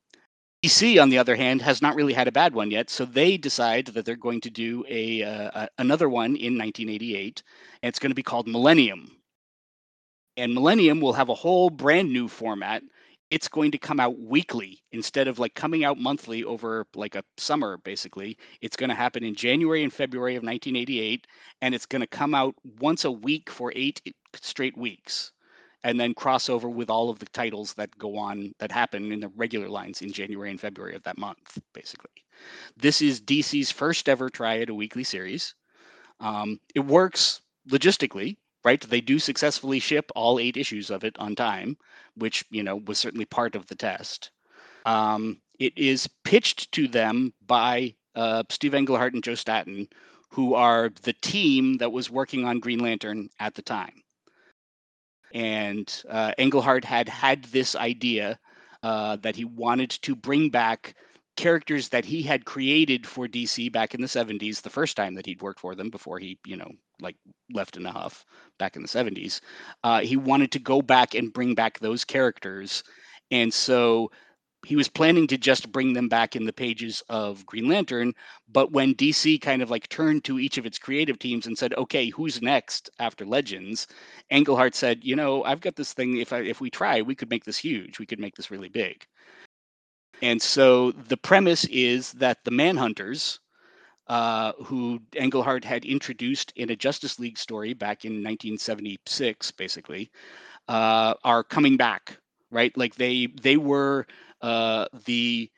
[0.62, 3.38] DC, on the other hand, has not really had a bad one yet, so they
[3.38, 7.42] decide that they're going to do a, uh, another one in 1988,
[7.82, 9.10] and it's going to be called Millennium.
[10.36, 12.84] And Millennium will have a whole brand new format.
[13.32, 17.24] It's going to come out weekly instead of like coming out monthly over like a
[17.38, 18.38] summer, basically.
[18.60, 21.26] It's going to happen in January and February of 1988,
[21.62, 24.02] and it's going to come out once a week for eight
[24.42, 25.32] straight weeks.
[25.84, 29.20] And then cross over with all of the titles that go on that happen in
[29.22, 32.12] the regular lines in January and February of that month, basically.
[32.78, 35.56] This is DC's first ever try at a weekly series.
[36.20, 38.82] Um, it works logistically, right?
[38.82, 41.78] They do successfully ship all eight issues of it on time,
[42.16, 44.32] which you know was certainly part of the test.
[44.86, 49.88] Um, it is pitched to them by uh, Steve Englehart and Joe Staton,
[50.30, 54.04] who are the team that was working on Green Lantern at the time.
[55.34, 56.34] And uh,
[56.84, 58.40] had had this idea
[58.84, 60.96] uh, that he wanted to bring back
[61.38, 65.26] characters that he had created for DC back in the 70s, the first time that
[65.26, 67.16] he'd worked for them before he, you know, like
[67.54, 68.26] left in a huff
[68.58, 69.40] back in the 70s.
[69.84, 72.84] Uh, he wanted to go back and bring back those characters.
[73.32, 74.12] And so
[74.66, 78.14] he was planning to just bring them back in the pages of Green Lantern,
[78.50, 81.74] but when DC kind of like turned to each of its creative teams and said,
[81.76, 83.88] "Okay, who's next after Legends?"
[84.30, 86.18] Englehart said, "You know, I've got this thing.
[86.18, 88.00] If I, if we try, we could make this huge.
[88.00, 89.06] We could make this really big."
[90.22, 93.40] And so the premise is that the Manhunters,
[94.08, 100.12] uh, who Englehart had introduced in a Justice League story back in 1976, basically,
[100.68, 102.18] uh, are coming back.
[102.52, 104.08] Right, like they they were
[104.42, 105.50] uh, the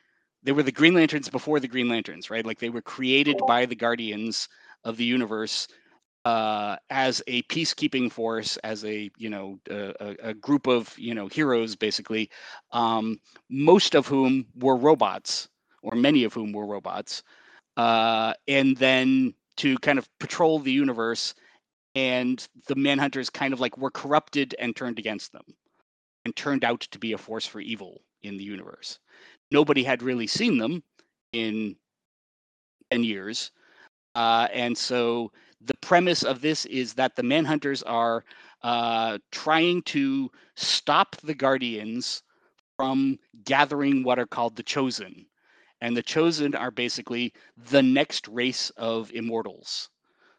[0.44, 2.46] they were the Green Lanterns before the Green Lanterns, right?
[2.46, 4.50] Like they were created by the Guardians
[4.84, 5.68] of the Universe
[6.26, 11.28] uh, as a peacekeeping force, as a you know a, a group of you know
[11.28, 12.30] heroes, basically,
[12.72, 15.50] um, most of whom were robots,
[15.82, 17.24] or many of whom were robots,
[17.78, 21.34] uh, and then to kind of patrol the universe,
[21.96, 25.46] and the Manhunters kind of like were corrupted and turned against them,
[26.26, 29.00] and turned out to be a force for evil in the universe.
[29.52, 30.84] Nobody had really seen them
[31.34, 31.76] in
[32.92, 33.52] 10 years.
[34.16, 35.32] Uh, and so
[35.62, 38.24] the premise of this is that the Manhunters are
[38.64, 42.24] uh, trying to stop the Guardians
[42.78, 45.26] from gathering what are called the Chosen.
[45.82, 47.34] And the Chosen are basically
[47.70, 49.90] the next race of immortals.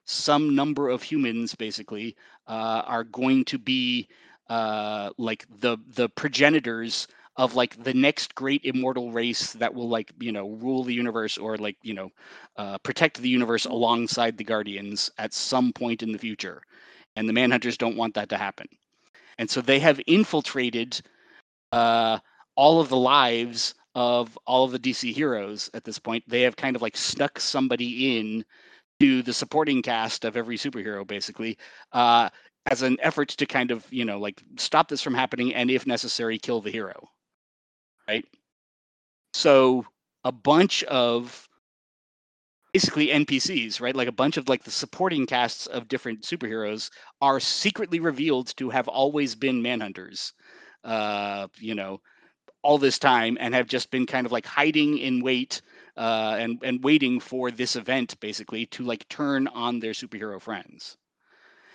[0.04, 2.16] Some number of humans, basically,
[2.48, 4.08] uh, are going to be
[4.48, 10.12] uh, like the the progenitors of like the next great immortal race that will like
[10.20, 12.10] you know rule the universe or like you know
[12.56, 16.62] uh, protect the universe alongside the guardians at some point in the future
[17.16, 18.66] and the manhunters don't want that to happen.
[19.38, 21.00] And so they have infiltrated
[21.72, 22.18] uh,
[22.54, 26.24] all of the lives of all of the dc heroes at this point.
[26.26, 28.44] They have kind of like snuck somebody in
[29.00, 31.58] to the supporting cast of every superhero basically
[31.92, 32.28] uh,
[32.70, 35.86] as an effort to kind of you know like stop this from happening and if
[35.86, 37.08] necessary kill the hero
[38.08, 38.24] right?
[39.34, 39.84] So
[40.24, 41.48] a bunch of
[42.72, 43.94] basically NPCs, right?
[43.94, 48.70] Like a bunch of like the supporting casts of different superheroes are secretly revealed to
[48.70, 50.32] have always been manhunters.
[50.84, 52.00] Uh, you know,
[52.62, 55.62] all this time and have just been kind of like hiding in wait
[55.96, 60.96] uh, and and waiting for this event basically to like turn on their superhero friends.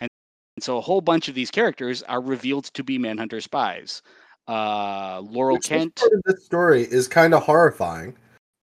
[0.01, 0.09] And,
[0.57, 4.01] and so a whole bunch of these characters are revealed to be manhunter spies
[4.47, 6.01] uh, Laurel Which Kent.
[6.25, 8.15] this story is kind of horrifying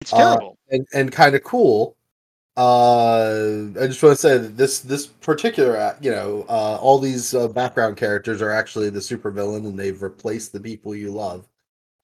[0.02, 0.58] It's uh, terrible.
[0.70, 1.96] and, and kind of cool.
[2.56, 7.00] Uh, I just want to say that this this particular, uh, you know, uh, all
[7.00, 11.48] these uh, background characters are actually the supervillain, and they've replaced the people you love.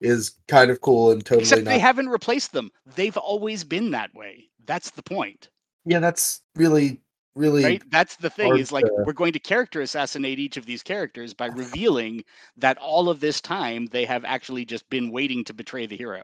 [0.01, 1.69] Is kind of cool and totally Except not.
[1.71, 2.71] they haven't replaced them.
[2.95, 4.45] They've always been that way.
[4.65, 5.49] That's the point,
[5.85, 7.01] yeah, that's really
[7.39, 7.83] really right?
[7.89, 8.57] That's the thing.
[8.57, 12.23] Is like to- we're going to character assassinate each of these characters by revealing
[12.57, 16.21] that all of this time they have actually just been waiting to betray the hero.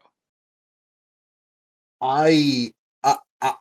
[2.02, 2.72] I,
[3.04, 3.54] I I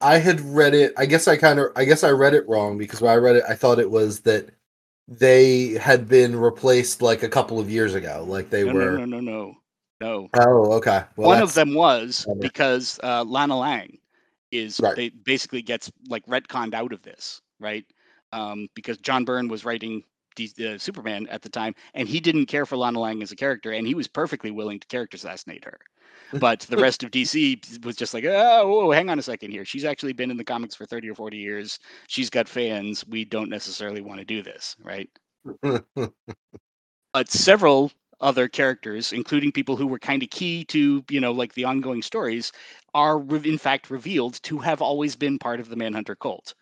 [0.00, 0.92] I- had read it.
[0.96, 3.36] I guess I kind of I guess I read it wrong because when I read
[3.36, 4.50] it, I thought it was that
[5.08, 8.24] they had been replaced like a couple of years ago.
[8.28, 8.98] Like they No, were.
[8.98, 9.56] no, no, no, no,
[10.00, 10.28] no.
[10.34, 11.02] Oh, okay.
[11.16, 13.98] Well, One of them was because uh, Lana Lang
[14.50, 14.96] is Right.
[15.12, 17.84] ba- basically gets like retconned out of this, right?
[18.32, 20.04] Um, because John Byrne was writing
[20.36, 23.36] the, uh, Superman at the time, and he didn't care for Lana Lang as a
[23.36, 25.78] character, and he was perfectly willing to character assassinate her.
[26.40, 29.64] But the rest of DC was just like, oh, whoa, hang on a second here.
[29.64, 31.80] She's actually been in the comics for 30 or 40 years.
[32.06, 33.04] She's got fans.
[33.08, 35.10] We don't necessarily want to do this, right?
[37.12, 37.90] but several
[38.20, 42.02] other characters, including people who were kind of key to, you know, like the ongoing
[42.02, 42.52] stories,
[42.94, 46.54] are re- in fact revealed to have always been part of the Manhunter cult.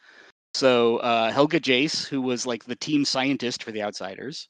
[0.54, 4.48] So uh, Helga Jace, who was like the team scientist for the Outsiders,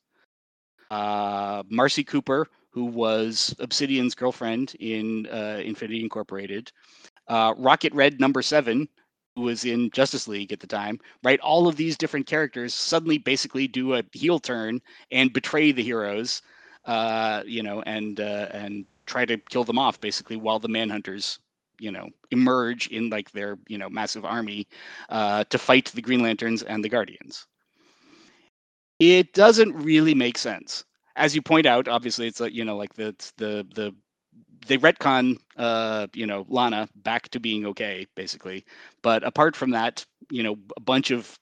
[0.90, 6.70] uh, Marcy Cooper, who was Obsidian's girlfriend in uh, Infinity Incorporated,
[7.28, 8.88] uh, Rocket Red Number Seven,
[9.36, 11.40] who was in Justice League at the time, right?
[11.40, 14.80] All of these different characters suddenly basically do a heel turn
[15.10, 16.42] and betray the heroes,
[16.84, 21.38] uh, you know, and uh, and try to kill them off basically while the Manhunters,
[21.78, 24.66] you know, emerge in like their you know massive army
[25.08, 27.46] uh, to fight the Green Lanterns and the Guardians.
[28.98, 30.84] It doesn't really make sense,
[31.16, 31.88] as you point out.
[31.88, 33.94] Obviously, it's like you know, like the the the
[34.66, 38.64] they retcon uh you know lana back to being okay basically
[39.02, 41.38] but apart from that you know a bunch of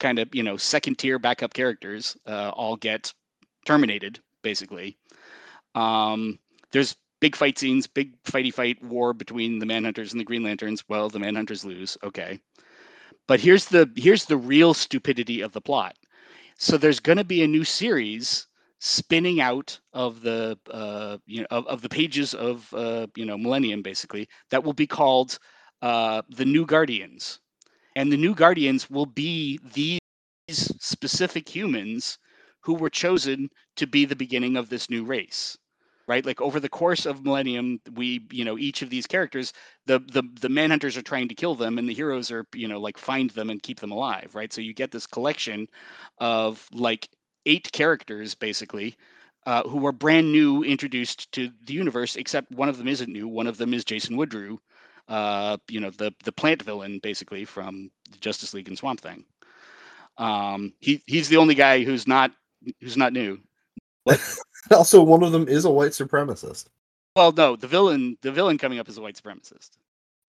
[0.00, 3.12] kind of you know second tier backup characters uh, all get
[3.64, 4.96] terminated basically.
[5.74, 6.38] Um
[6.72, 10.84] there's big fight scenes big fighty fight war between the manhunters and the green lanterns.
[10.88, 12.40] Well the manhunters lose okay.
[13.26, 15.96] But here's the here's the real stupidity of the plot.
[16.58, 18.46] So there's going to be a new series
[18.78, 23.38] spinning out of the uh, you know of, of the pages of uh, you know
[23.38, 25.38] Millennium basically that will be called
[25.82, 27.40] uh, the New Guardians,
[27.96, 30.00] and the New Guardians will be these
[30.48, 32.18] specific humans
[32.62, 35.58] who were chosen to be the beginning of this new race
[36.08, 36.26] right?
[36.26, 39.52] Like over the course of millennium we you know each of these characters
[39.86, 42.80] the the the manhunters are trying to kill them and the heroes are you know
[42.80, 44.52] like find them and keep them alive right?
[44.52, 45.68] So you get this collection
[46.18, 47.08] of like
[47.46, 48.96] eight characters basically
[49.46, 53.28] uh, who are brand new introduced to the universe except one of them isn't new.
[53.28, 54.58] One of them is jason woodrue
[55.08, 57.90] uh, you know the the plant villain basically from
[58.20, 59.24] justice league and swamp thing.
[60.18, 62.32] Um, he he's the only guy who's not
[62.80, 63.38] who's not new
[64.70, 66.66] also, one of them is a white supremacist.
[67.16, 69.70] well no the villain the villain coming up is a white supremacist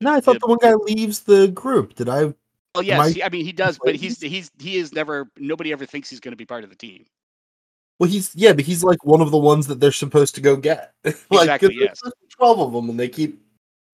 [0.02, 0.40] No, I thought Yeah.
[0.42, 1.96] the one guy leaves the group.
[1.96, 2.34] Did I?
[2.76, 5.72] well yes I- he, i mean he does but he's he's he is never nobody
[5.72, 7.06] ever thinks he's going to be part of the team
[8.00, 10.56] Well, he's yeah, but he's like one of the ones that they're supposed to go
[10.58, 10.92] get.
[11.06, 12.02] like, Exactly, yes.
[12.36, 13.40] Twelve of them, and they keep.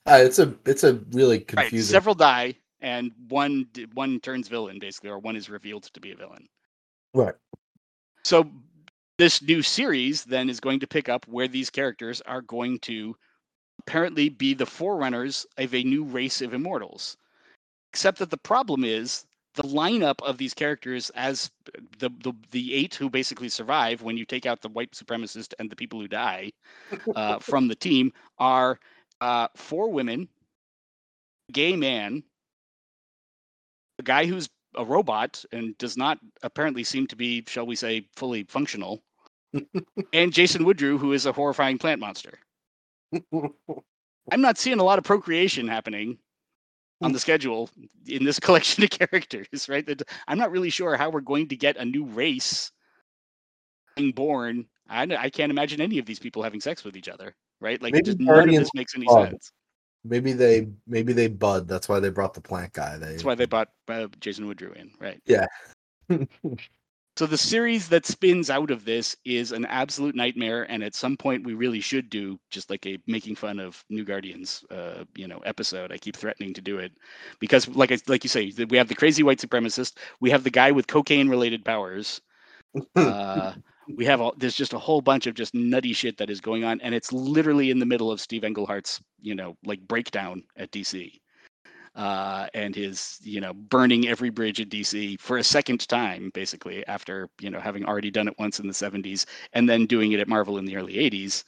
[0.07, 1.91] Uh, it's a it's a really right confusing.
[1.93, 6.15] several die and one one turns villain basically or one is revealed to be a
[6.15, 6.47] villain
[7.13, 7.35] Right.
[8.23, 8.49] So
[9.17, 13.15] this new series then is going to pick up where these characters are going to
[13.79, 17.17] apparently be the forerunners of a new race of immortals.
[17.91, 21.51] Except that the problem is the lineup of these characters as
[21.97, 25.69] the the, the eight who basically survive when you take out the white supremacist and
[25.69, 26.51] the people who die
[27.15, 28.79] uh, from the team are
[29.21, 30.29] uh, four women,
[31.51, 32.23] gay man,
[33.97, 38.07] a guy who's a robot and does not apparently seem to be, shall we say,
[38.15, 39.01] fully functional,
[40.13, 42.39] and Jason Woodrue, who is a horrifying plant monster.
[44.31, 46.19] I'm not seeing a lot of procreation happening
[47.01, 47.69] on the schedule
[48.07, 49.85] in this collection of characters, right?
[49.85, 52.71] That I'm not really sure how we're going to get a new race
[53.95, 54.65] being born.
[54.87, 57.81] I, I can't imagine any of these people having sex with each other, right?
[57.81, 59.51] Like, just none of this makes any sense.
[60.03, 61.67] Maybe they maybe they bud.
[61.67, 62.97] That's why they brought the plant guy.
[62.97, 65.21] They That's why they bought uh, Jason Woodrue in, right?
[65.25, 65.47] Yeah.
[67.17, 71.17] So the series that spins out of this is an absolute nightmare, and at some
[71.17, 75.27] point we really should do just like a making fun of New Guardians, uh, you
[75.27, 75.91] know, episode.
[75.91, 76.93] I keep threatening to do it
[77.41, 80.49] because, like I, like you say, we have the crazy white supremacist, we have the
[80.49, 82.21] guy with cocaine-related powers,
[82.95, 83.51] uh,
[83.95, 86.63] we have all, there's just a whole bunch of just nutty shit that is going
[86.63, 90.71] on, and it's literally in the middle of Steve Englehart's, you know, like breakdown at
[90.71, 91.19] DC
[91.95, 96.85] uh, and his you know burning every bridge at DC for a second time, basically
[96.87, 100.19] after you know having already done it once in the 70s and then doing it
[100.19, 101.43] at Marvel in the early 80s.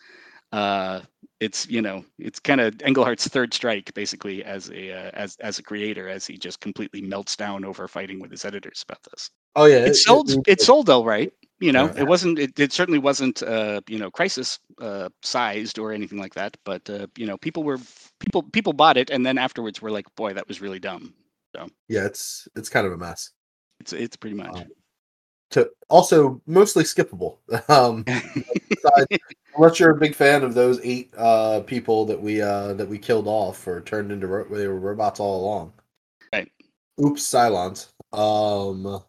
[0.52, 1.02] Uh,
[1.40, 5.60] it's you know it's kind of Englehart's third strike basically as a uh, as as
[5.60, 9.30] a creator as he just completely melts down over fighting with his editors about this.
[9.56, 11.32] Oh yeah, It sold it sold all right.
[11.60, 12.02] You know, Yeah.
[12.02, 16.34] it wasn't it, it certainly wasn't uh, you know crisis uh, sized or anything like
[16.34, 17.78] that, but uh, you know people were
[18.20, 21.14] people people bought it and then afterwards were like, boy, that was really dumb.
[21.56, 23.32] So yeah, it's it's kind of a mess.
[23.80, 24.56] It's it's pretty much.
[24.56, 24.66] Um,
[25.52, 27.38] To also mostly skippable.
[27.70, 28.06] Um,
[29.56, 32.98] unless you're a big fan of those eight uh people that we uh that we
[32.98, 35.74] killed off or turned into ro- they were robots all along.
[36.34, 36.50] Right.
[37.04, 37.90] Oops, Cylons.
[38.14, 39.04] Um,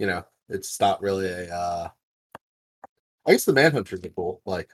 [0.00, 1.54] you know, it's not really a.
[1.54, 1.88] uh
[3.26, 4.40] I guess the Manhunters are cool.
[4.46, 4.70] Like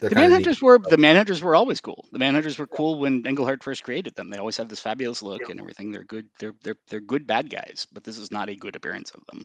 [0.00, 0.10] the.
[0.10, 2.04] Manhunters were the Manhunters were always cool.
[2.12, 4.28] The Manhunters were cool when Englehart first created them.
[4.28, 5.90] They always have this fabulous look and everything.
[5.90, 6.28] They're good.
[6.38, 9.44] They're they're they're good bad guys, but this is not a good appearance of them.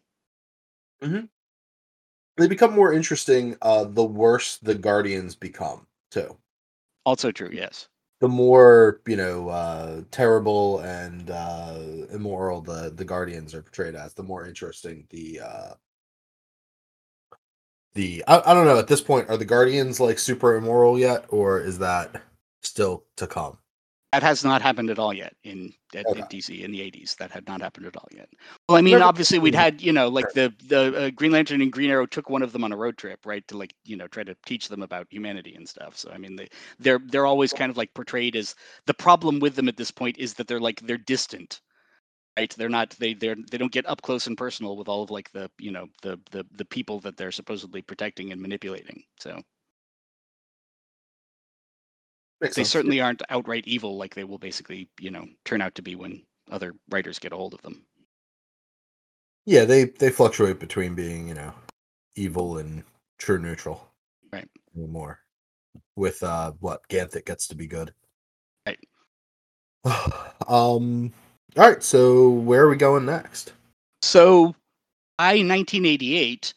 [2.38, 3.56] They become more interesting.
[3.62, 6.38] Uh, the worse the Guardians become too.
[7.06, 7.88] Also true, yes.
[8.22, 11.80] The more you know uh terrible and uh
[12.12, 15.74] immoral the the guardians are portrayed as the more interesting the uh
[17.94, 21.26] the I, I don't know at this point are the guardians like super immoral yet
[21.30, 22.22] or is that
[22.62, 23.58] still to come
[24.14, 26.14] That has not happened at all yet in at, Okay.
[26.14, 27.16] in DC in the '80s.
[27.18, 28.30] That had not happened at all yet.
[28.68, 31.72] Well, I mean, obviously we'd had you know like the the uh, Green Lantern and
[31.72, 34.08] Green Arrow took one of them on a road trip, right, to like you know
[34.08, 35.98] try to teach them about humanity and stuff.
[35.98, 36.48] So I mean, they
[36.80, 38.56] they're they're always kind of like portrayed as
[38.88, 41.62] the problem with them at this point is that they're like they're distant,
[42.38, 42.54] right?
[42.58, 45.32] They're not they they're they don't get up close and personal with all of like
[45.32, 49.04] the you know the the the people that they're supposedly protecting and manipulating.
[49.20, 49.42] So
[52.42, 52.72] Makes they sense.
[52.72, 56.24] certainly aren't outright evil like they will basically you know turn out to be when
[56.52, 57.86] other writers get a hold of them.
[59.46, 61.54] Yeah, they they fluctuate between being you know
[62.16, 62.84] evil and
[63.20, 63.88] true neutral.
[64.34, 64.48] Right.
[64.76, 65.20] More.
[65.96, 67.94] With uh what Ganthet gets to be good.
[68.66, 68.80] Right.
[70.48, 71.14] um.
[71.58, 71.84] All right.
[71.84, 73.54] So where are we going next?
[74.02, 74.56] So
[75.18, 76.54] by 1988,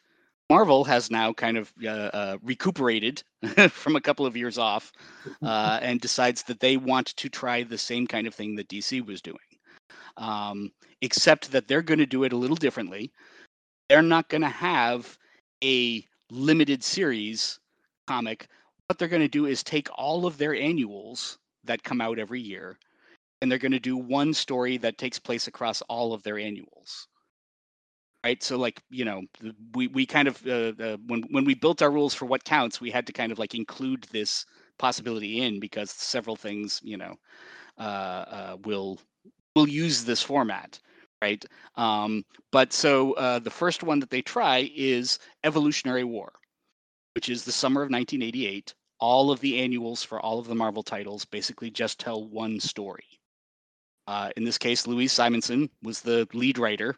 [0.55, 3.25] Marvel has now kind of uh, uh, recuperated
[3.71, 4.93] from a couple of years off
[5.43, 9.05] uh, and decides that they want to try the same kind of thing that DC
[9.05, 9.51] was doing,
[10.17, 10.71] um,
[11.03, 13.11] except that they're going to do it a little differently.
[13.89, 15.19] They're not going to have
[15.65, 17.59] a limited series
[18.07, 18.47] comic.
[18.87, 22.41] What they're going to do is take all of their annuals that come out every
[22.41, 22.79] year
[23.43, 27.09] and they're going to do one story that takes place across all of their annuals
[28.25, 28.43] right?
[28.43, 29.23] So like you know
[29.75, 32.81] we we kind of uh, uh, when when we built our rules for what counts
[32.81, 34.47] we had to kind of like include this
[34.79, 37.15] possibility in because several things you know
[37.79, 38.99] uh, uh, will
[39.55, 40.81] will use this format
[41.23, 41.45] right?
[41.77, 42.23] Um,
[42.53, 46.33] but so uh, the first one that they try is evolutionary war
[47.15, 50.83] which is the summer of 1988 all of the annuals for all of the marvel
[50.83, 53.05] titles basically just tell one story.
[54.07, 56.97] Uh, in this case louise simonson was the lead writer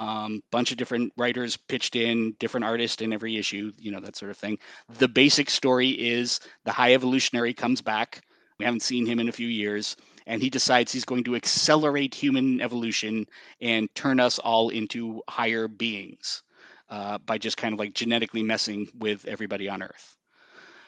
[0.00, 4.16] um, bunch of different writers pitched in, different artists in every issue, you know, that
[4.16, 4.58] sort of thing.
[4.98, 8.22] The basic story is the high evolutionary comes back.
[8.58, 9.96] We haven't seen him in a few years,
[10.26, 13.26] and he decides he's going to accelerate human evolution
[13.60, 16.42] and turn us all into higher beings
[16.88, 20.16] uh, by just kind of like genetically messing with everybody on Earth.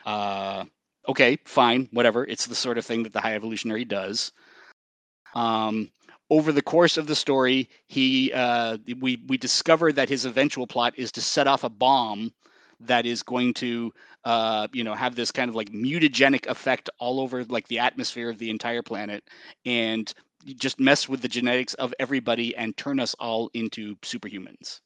[0.06, 0.64] Uh,
[1.06, 2.26] okay, fine, whatever.
[2.26, 4.32] It's the sort of thing that the high evolutionary does.
[5.34, 5.90] Um,
[6.32, 10.94] over the course of the story, he uh, we we discover that his eventual plot
[10.96, 12.32] is to set off a bomb
[12.80, 13.92] that is going to
[14.24, 18.30] uh, you know have this kind of like mutagenic effect all over like the atmosphere
[18.30, 19.22] of the entire planet
[19.66, 20.14] and
[20.56, 24.80] just mess with the genetics of everybody and turn us all into superhumans.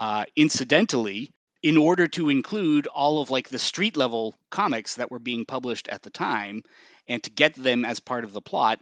[0.00, 1.30] Uh, incidentally,
[1.62, 5.86] in order to include all of like the street level comics that were being published
[5.86, 6.62] at the time
[7.06, 8.80] and to get them as part of the plot,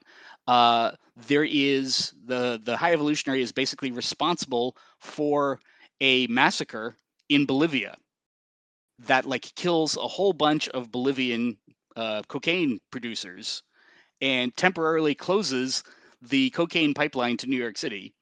[0.49, 0.93] uh,
[1.29, 5.61] there is the the high evolutionary is basically responsible for
[6.01, 6.97] a massacre
[7.29, 7.95] in Bolivia
[8.99, 11.57] that like kills a whole bunch of Bolivian
[11.97, 13.63] uh, cocaine producers
[14.23, 15.85] and temporarily closes
[16.23, 18.15] the cocaine pipeline to New York City,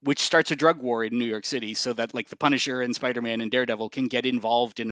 [0.00, 2.94] which starts a drug war in New York City, so that like the Punisher and
[2.94, 4.90] Spider Man and Daredevil can get involved in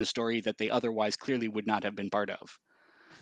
[0.00, 2.58] a story that they otherwise clearly would not have been part of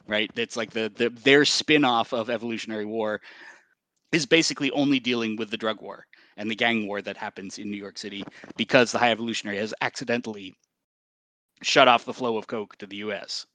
[0.07, 0.30] right?
[0.36, 3.20] It's like the, the their spin-off of Evolutionary War
[4.12, 7.70] is basically only dealing with the drug war and the gang war that happens in
[7.70, 8.24] New York City
[8.57, 10.54] because the High Evolutionary has accidentally
[11.62, 13.46] shut off the flow of coke to the U.S.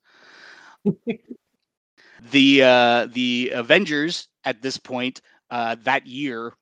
[2.32, 5.22] the uh, the Avengers at this point
[5.52, 6.54] uh, that year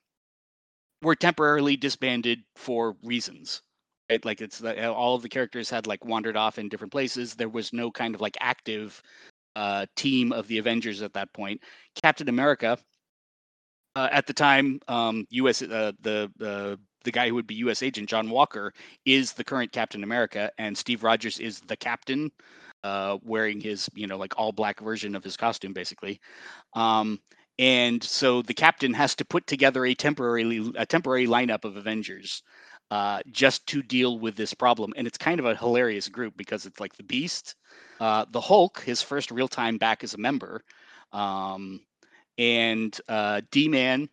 [1.02, 3.62] were temporarily disbanded for reasons.
[4.10, 4.24] Right?
[4.26, 7.36] Like it's the, all of the characters had like wandered off in different places.
[7.36, 9.02] There was no kind of like active
[9.60, 11.62] uh, team of the Avengers at that point.
[12.02, 12.78] Captain America,
[13.96, 15.62] uh, at the time, um, U.S.
[15.62, 17.84] Uh, the the the guy who would be U.S.
[17.84, 18.74] agent John Walker
[19.06, 22.32] is the current Captain America, and Steve Rogers is the Captain,
[22.86, 26.22] uh, wearing his you know like all black version of his costume basically.
[26.74, 27.20] Um,
[27.58, 32.42] and so the captain has to put together a temporary a temporary lineup of Avengers
[32.92, 34.94] uh, just to deal with this problem.
[34.98, 37.56] And it's kind of a hilarious group because it's like the Beast,
[38.00, 40.64] uh, the Hulk, his first real time back as a member,
[41.12, 41.82] um,
[42.38, 44.10] and uh, D Man,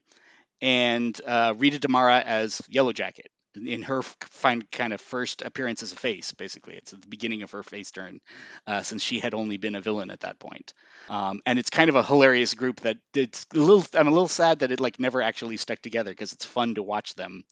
[0.61, 5.93] and uh, Rita DeMara as Yellow Jacket in her find kind of first appearance as
[5.93, 6.33] a face.
[6.33, 8.21] Basically, it's the beginning of her face turn,
[8.67, 10.75] uh, since she had only been a villain at that point.
[11.09, 13.85] Um, and it's kind of a hilarious group that it's a little.
[13.95, 16.83] I'm a little sad that it like never actually stuck together because it's fun to
[16.83, 17.45] watch them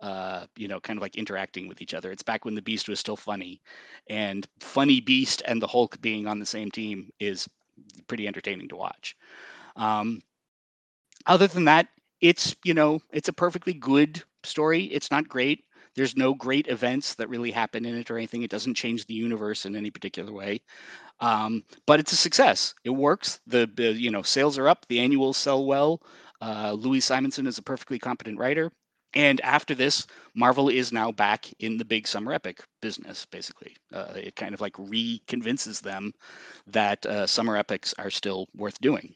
[0.00, 2.10] uh, you know, kind of like interacting with each other.
[2.10, 3.60] It's back when the Beast was still funny,
[4.08, 7.48] and funny Beast and the Hulk being on the same team is
[8.06, 9.16] pretty entertaining to watch.
[9.76, 10.22] Um,
[11.26, 11.88] other than that,
[12.20, 14.84] it's you know, it's a perfectly good story.
[14.84, 15.64] It's not great.
[15.96, 18.42] There's no great events that really happen in it or anything.
[18.42, 20.60] It doesn't change the universe in any particular way.
[21.20, 22.74] Um, but it's a success.
[22.84, 23.40] It works.
[23.46, 24.86] The, the you know sales are up.
[24.88, 26.02] The annuals sell well.
[26.40, 28.70] Uh, Louise Simonson is a perfectly competent writer.
[29.14, 33.26] And after this, Marvel is now back in the big summer epic business.
[33.26, 36.12] Basically, uh, it kind of like re-convinces them
[36.68, 39.12] that uh, summer epics are still worth doing.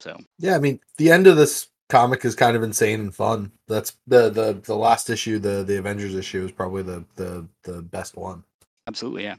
[0.00, 3.52] So Yeah, I mean, the end of this comic is kind of insane and fun.
[3.68, 7.82] That's the the the last issue, the the Avengers issue, is probably the the the
[7.82, 8.44] best one.
[8.86, 9.36] absolutely, yeah.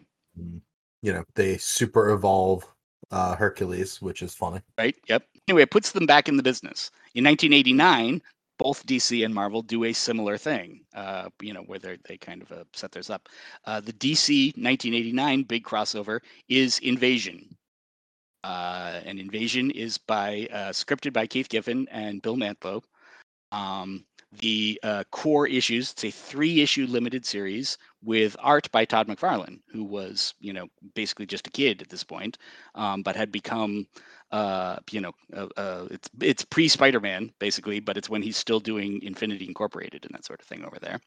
[1.01, 2.65] You know, they super evolve
[3.11, 4.61] uh Hercules, which is funny.
[4.77, 4.95] Right.
[5.07, 5.23] Yep.
[5.47, 6.91] Anyway, it puts them back in the business.
[7.15, 8.21] In 1989,
[8.57, 10.81] both DC and Marvel do a similar thing.
[10.93, 13.29] Uh, you know, where they they kind of uh, set theirs up.
[13.65, 16.19] Uh, the DC 1989 big crossover
[16.49, 17.57] is Invasion.
[18.43, 22.83] Uh, and Invasion is by uh, scripted by Keith Giffen and Bill Mantlo.
[23.51, 24.05] Um,
[24.39, 29.59] the uh, core issues, it's a three issue limited series with art by Todd McFarlane,
[29.71, 32.38] who was, you know, basically just a kid at this point,
[32.75, 33.88] um, but had become,
[34.31, 38.38] uh, you know, uh, uh, it's it's pre Spider Man basically, but it's when he's
[38.38, 40.99] still doing Infinity Incorporated and that sort of thing over there.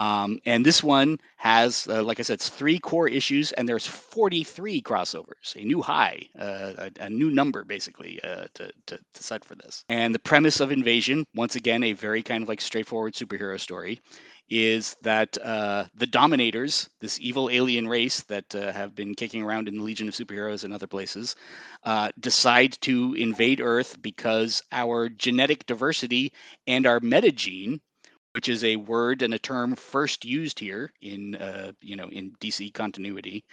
[0.00, 3.86] Um, and this one has, uh, like I said, it's three core issues, and there's
[3.86, 9.22] 43 crossovers, a new high, uh, a, a new number basically uh, to, to, to
[9.22, 9.84] set for this.
[9.90, 14.00] And the premise of Invasion, once again, a very kind of like straightforward superhero story,
[14.48, 19.68] is that uh, the Dominators, this evil alien race that uh, have been kicking around
[19.68, 21.36] in the Legion of Superheroes and other places,
[21.84, 26.32] uh, decide to invade Earth because our genetic diversity
[26.66, 27.80] and our metagene
[28.32, 32.32] which is a word and a term first used here in uh, you know in
[32.40, 33.44] DC continuity.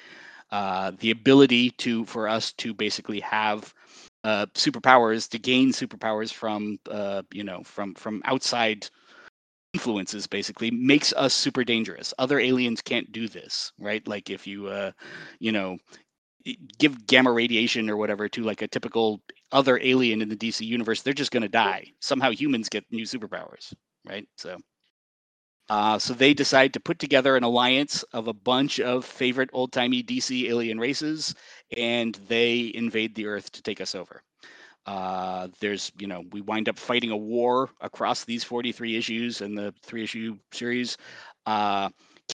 [0.51, 3.73] Uh, the ability to for us to basically have
[4.23, 8.87] uh, superpowers to gain superpowers from uh, you know from from outside
[9.73, 12.13] influences basically makes us super dangerous.
[12.17, 14.05] Other aliens can't do this, right?
[14.07, 14.91] Like if you uh,
[15.39, 15.77] you know
[16.79, 19.21] give gamma radiation or whatever to like a typical
[19.51, 21.85] other alien in the DC universe, they're just going to die.
[21.99, 23.73] Somehow humans get new superpowers,
[24.07, 24.27] right?
[24.37, 24.57] So,
[25.69, 29.71] uh, so they decide to put together an alliance of a bunch of favorite old
[29.73, 31.35] timey DC alien races,
[31.75, 34.21] and they invade the Earth to take us over.
[34.85, 39.57] Uh, there's, you know, we wind up fighting a war across these 43 issues and
[39.57, 40.97] the three issue series.
[41.45, 41.89] Uh,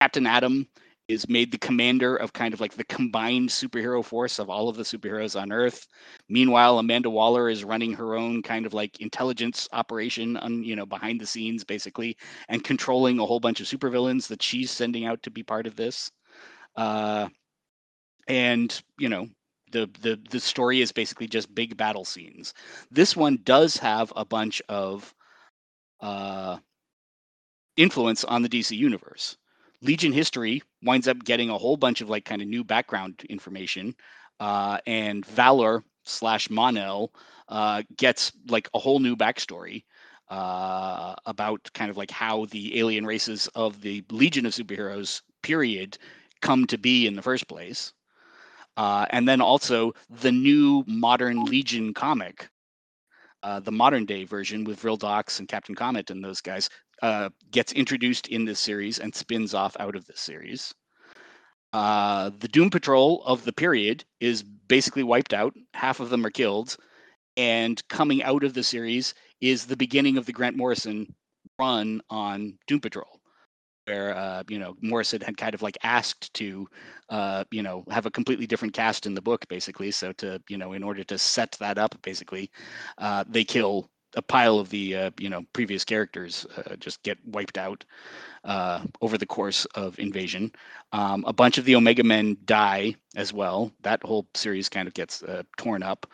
[0.00, 0.66] Captain Atom
[1.08, 4.76] is made the commander of kind of like the combined superhero force of all of
[4.76, 5.86] the superheroes on Earth.
[6.28, 10.86] Meanwhile, Amanda Waller is running her own kind of like intelligence operation on, you know,
[10.86, 12.16] behind the scenes basically
[12.48, 15.76] and controlling a whole bunch of supervillains that she's sending out to be part of
[15.76, 16.10] this.
[16.76, 17.28] Uh,
[18.28, 19.28] and, you know,
[19.72, 22.54] the, the the story is basically just big battle scenes.
[22.90, 25.14] This one does have a bunch of
[26.00, 26.58] uh,
[27.78, 29.36] influence on the DC universe.
[29.82, 33.94] Legion history winds up getting a whole bunch of like kind of new background information,
[34.40, 37.12] uh, and Valor slash Mon-El
[37.48, 39.84] uh, gets like a whole new backstory
[40.28, 45.98] uh, about kind of like how the alien races of the Legion of Superheroes period
[46.40, 47.92] come to be in the first place.
[48.76, 52.48] Uh, and then also the new modern Legion comic,
[53.42, 56.70] uh, the modern day version with Vril Dox and Captain Comet and those guys,
[57.02, 60.74] uh, gets introduced in this series and spins off out of this series.
[61.72, 65.54] Uh, the Doom Patrol of the period is basically wiped out.
[65.74, 66.76] Half of them are killed.
[67.36, 71.14] And coming out of the series is the beginning of the Grant Morrison
[71.58, 73.18] run on Doom Patrol
[73.88, 76.68] where uh, you know Morrison had kind of like asked to
[77.08, 79.90] uh, you know have a completely different cast in the book, basically.
[79.90, 82.50] So to you know in order to set that up, basically,
[82.98, 87.18] uh, they kill a pile of the uh, you know previous characters uh, just get
[87.26, 87.84] wiped out
[88.44, 90.52] uh, over the course of Invasion.
[90.92, 93.72] Um, a bunch of the Omega Men die as well.
[93.82, 96.06] That whole series kind of gets uh, torn up.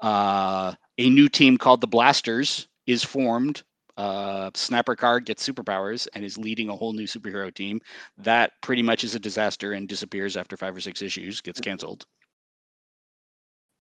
[0.00, 3.62] Uh, a new team called the Blasters is formed
[3.96, 7.80] uh, Snapper Carr gets superpowers and is leading a whole new superhero team.
[8.18, 12.06] That pretty much is a disaster and disappears after five or six issues, gets canceled.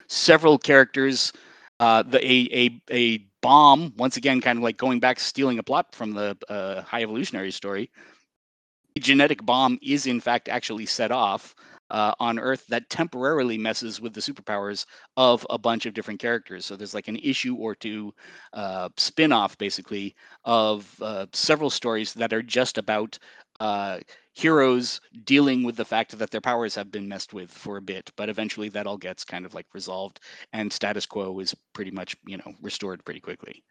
[0.07, 1.31] Several characters,
[1.81, 5.63] uh, the a, a a bomb once again, kind of like going back stealing a
[5.63, 7.91] plot from the uh, High Evolutionary story.
[8.97, 11.55] A genetic bomb is in fact actually set off
[11.91, 14.85] uh, on Earth that temporarily messes with the superpowers
[15.17, 16.65] of a bunch of different characters.
[16.65, 18.13] So there's like an issue or two
[18.53, 20.15] uh, spin off, basically,
[20.45, 23.17] of uh, several stories that are just about
[23.61, 23.99] uh,
[24.33, 28.11] heroes dealing with the fact that their powers have been messed with for a bit.
[28.17, 30.19] But eventually that all gets kind of like resolved,
[30.53, 33.63] and status quo is pretty much, you know, restored pretty quickly.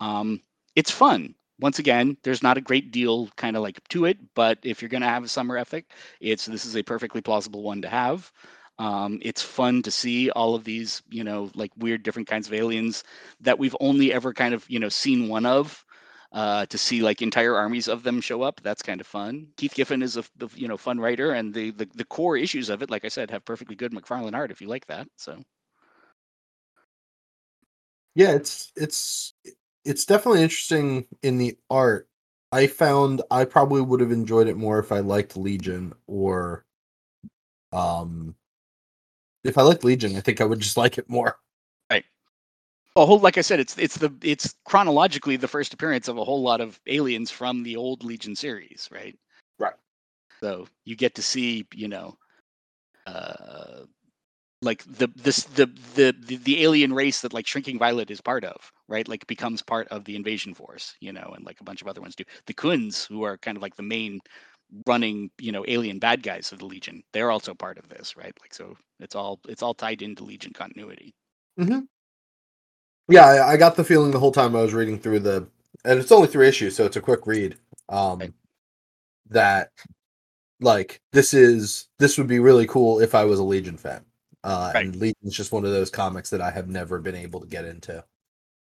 [0.00, 0.42] Um,
[0.76, 1.34] it's fun.
[1.60, 4.88] once again, there's not a great deal kind of like to it, but if you're
[4.88, 8.32] going to have a summer ethic, it's this is a perfectly plausible one to have.
[8.78, 12.54] Um, it's fun to see all of these, you know, like weird different kinds of
[12.54, 13.04] aliens
[13.40, 15.83] that we've only ever kind of, you know, seen one of.
[16.34, 19.48] Uh, to see like entire armies of them show up, that's kind of fun.
[19.56, 20.24] Keith Giffen is a
[20.56, 23.30] you know fun writer, and the, the the core issues of it, like I said,
[23.30, 25.08] have perfectly good McFarlane art if you like that.
[25.16, 25.40] So
[28.14, 29.34] Yeah, it's it's
[29.84, 32.08] it's definitely interesting in the art.
[32.52, 36.64] I found I probably would have enjoyed it more if I liked Legion or
[37.72, 38.36] um
[39.44, 41.38] if I liked Legion, I think I would just like it more.
[42.96, 46.24] A whole like I said, it's it's the it's chronologically the first appearance of a
[46.24, 49.16] whole lot of aliens from the old Legion series, right?
[49.58, 49.74] Right.
[50.42, 52.16] So you get to see, you know,
[53.06, 53.84] uh,
[54.62, 58.44] like the this the the the, the alien race that like Shrinking Violet is part
[58.44, 59.08] of, right?
[59.08, 62.00] Like becomes part of the invasion force, you know, and like a bunch of other
[62.00, 62.24] ones do.
[62.46, 64.20] The Khunds, who are kind of like the main
[64.86, 68.34] running, you know, alien bad guys of the Legion, they're also part of this, right?
[68.40, 71.14] Like so, it's all it's all tied into Legion continuity.
[73.08, 75.46] Yeah, I, I got the feeling the whole time I was reading through the,
[75.84, 77.56] and it's only three issues, so it's a quick read.
[77.88, 78.34] Um, Right.
[79.30, 79.70] that
[80.60, 84.04] like this is this would be really cool if I was a Legion fan.
[84.44, 84.86] Uh, Right.
[84.86, 87.64] and Legion's just one of those comics that I have never been able to get
[87.66, 88.04] into.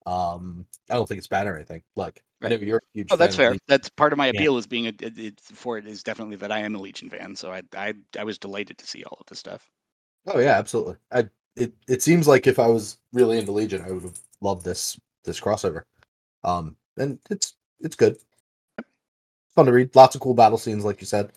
[0.07, 1.83] Um, I don't think it's bad or anything.
[1.97, 2.51] Like, I Right.
[2.51, 3.11] know you're a huge.
[3.11, 3.55] Oh, that's fair.
[3.55, 3.61] Legion.
[3.69, 4.41] That's part of my Yeah.
[4.41, 7.37] appeal is being a, it, for it is definitely that I am a Legion fan.
[7.37, 9.71] So I I I was delighted to see all of this stuff.
[10.27, 10.97] Oh yeah, absolutely.
[11.11, 14.65] I it it seems like if I was really into Legion, I would have loved
[14.65, 15.83] this this crossover.
[16.45, 18.17] Um, and it's it's good.
[19.55, 19.95] Fun to read.
[19.95, 21.33] Lots of cool battle scenes, like you said.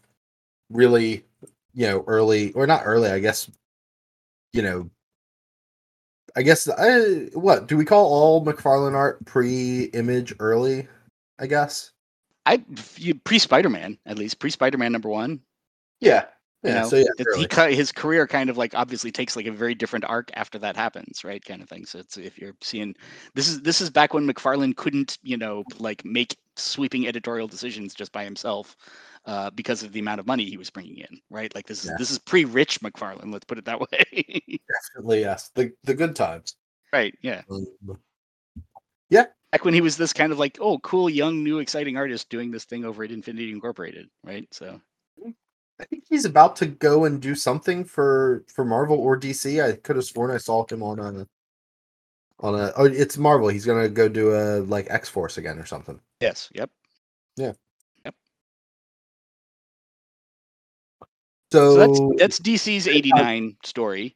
[0.70, 1.24] Really,
[1.74, 3.50] you know, early or not early, I guess.
[4.54, 4.90] You know,
[6.36, 10.88] I guess I what do we call all McFarlane art pre-image early?
[11.40, 11.92] I guess.
[12.46, 12.64] I
[13.24, 15.42] pre Spider Man at least pre Spider Man number one.
[16.00, 16.26] Yeah.
[16.66, 16.82] You Yeah.
[16.82, 17.70] know, so yeah, early.
[17.70, 20.76] he his career kind of like obviously takes like a very different arc after that
[20.76, 21.44] happens, right?
[21.46, 21.86] Kind of thing.
[21.86, 22.96] So it's if you're seeing
[23.36, 27.94] this is this is back when McFarlane couldn't you know like make sweeping editorial decisions
[27.94, 28.76] just by himself.
[29.26, 31.54] Uh, because of the amount of money he was bringing in, right?
[31.56, 31.96] Like this is Yeah.
[31.98, 33.34] this is pre-rich McFarlane.
[33.34, 34.60] Let's put it that way.
[34.94, 35.50] definitely yes.
[35.56, 36.56] The the good times.
[36.94, 37.14] right?
[37.24, 37.42] Yeah.
[37.50, 37.66] Um,
[39.52, 42.52] back when he was this kind of like oh cool young new exciting artist doing
[42.52, 44.82] this thing over at infinity incorporated right so
[45.80, 49.64] I think he's about to go and do something for for Marvel or DC.
[49.64, 51.28] I could have sworn I saw him on a
[52.40, 53.50] on a oh it's Marvel.
[53.50, 56.00] He's gonna go do a like X Force again or something.
[56.22, 56.70] yes yep
[57.36, 57.54] Yeah.
[58.06, 58.16] Yep.
[61.52, 64.16] So, so that's that's dc's 89 story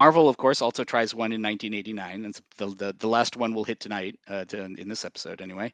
[0.00, 3.64] marvel of course also tries one in 1989 and the, the, the last one will
[3.64, 5.72] hit tonight uh, to, in this episode anyway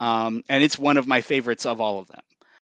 [0.00, 2.22] um, and it's one of my favorites of all of them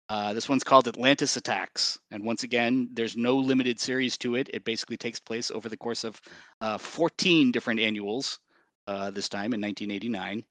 [0.09, 1.97] uh, this one's called Atlantis Attacks.
[2.11, 4.49] And once again, there's no limited series to it.
[4.53, 6.21] It basically takes place over the course of
[6.61, 8.39] uh, 14 different annuals,
[8.87, 10.43] uh, this time in 1989.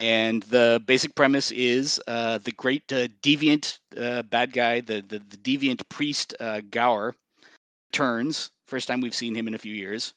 [0.00, 3.78] And the basic premise is uh, the great uh, deviant
[4.28, 6.34] bad guy, the, the, the deviant priest
[6.70, 7.14] Ghaur,
[7.92, 8.50] turns.
[8.66, 10.12] First time we've seen him in a few years.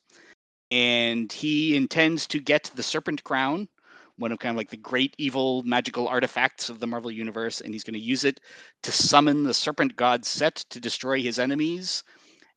[0.72, 3.70] And he intends to get the Serpent Crown,
[4.18, 7.74] one of kind of like the great evil magical artifacts of the Marvel Universe, and
[7.74, 8.40] he's going to use it
[8.84, 12.04] to summon the Serpent God Set to destroy his enemies.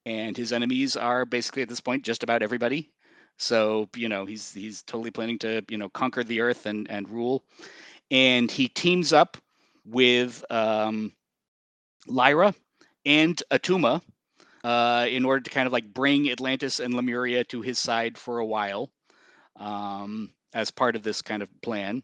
[0.07, 2.91] And his enemies are basically at this point just about everybody.
[3.39, 7.09] So you know he's he's totally planning to you know conquer the earth and and
[7.09, 7.45] rule,
[8.11, 9.37] and he teams up
[9.85, 11.13] with um,
[12.09, 12.55] Llyra
[13.07, 14.03] and Atuma
[14.65, 18.39] uh, in order to kind of like bring Atlantis and Lemuria to his side for
[18.39, 18.91] a while
[19.57, 22.03] um, as part of this kind of plan.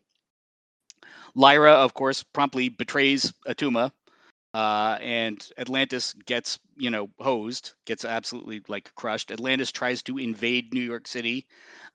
[1.36, 3.90] Llyra, of course, promptly betrays Atuma,
[4.54, 9.30] uh, and Atlantis gets, you know, hosed, gets absolutely like crushed.
[9.30, 11.46] Atlantis tries to invade New York City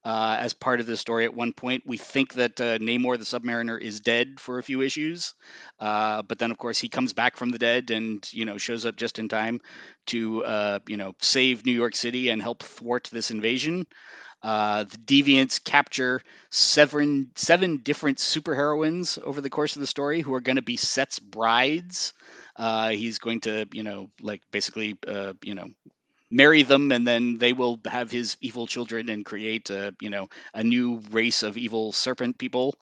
[0.06, 1.82] uh, as part of the story at one point.
[1.88, 5.34] We think that uh, Namor the Submariner is dead for a few issues,
[5.80, 8.86] uh, but then, of course, he comes back from the dead and, you know, shows
[8.86, 9.60] up just in time
[10.08, 13.88] to, uh, you know, save New York City and help thwart this invasion.
[14.44, 20.34] Uh, the Deviants capture seven seven different superheroines over the course of the story who
[20.34, 22.14] are going to be Set's brides.
[22.56, 25.68] Uh, he's going to, you know, like basically, uh, you know,
[26.32, 30.28] marry them, and then they will have his evil children and create, a, you know,
[30.54, 32.76] a new race of evil serpent people.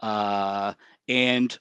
[0.00, 0.74] Uh,
[1.08, 1.58] and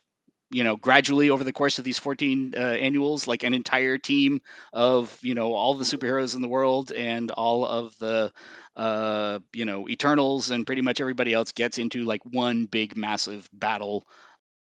[0.52, 4.42] you know, gradually over the course of these 14 uh, annuals, like an entire team
[4.74, 8.32] of, you know, all the superheroes in the world and all of the,
[8.76, 13.50] uh, you know, Eternals and pretty much everybody else gets into like one big massive
[13.54, 14.06] battle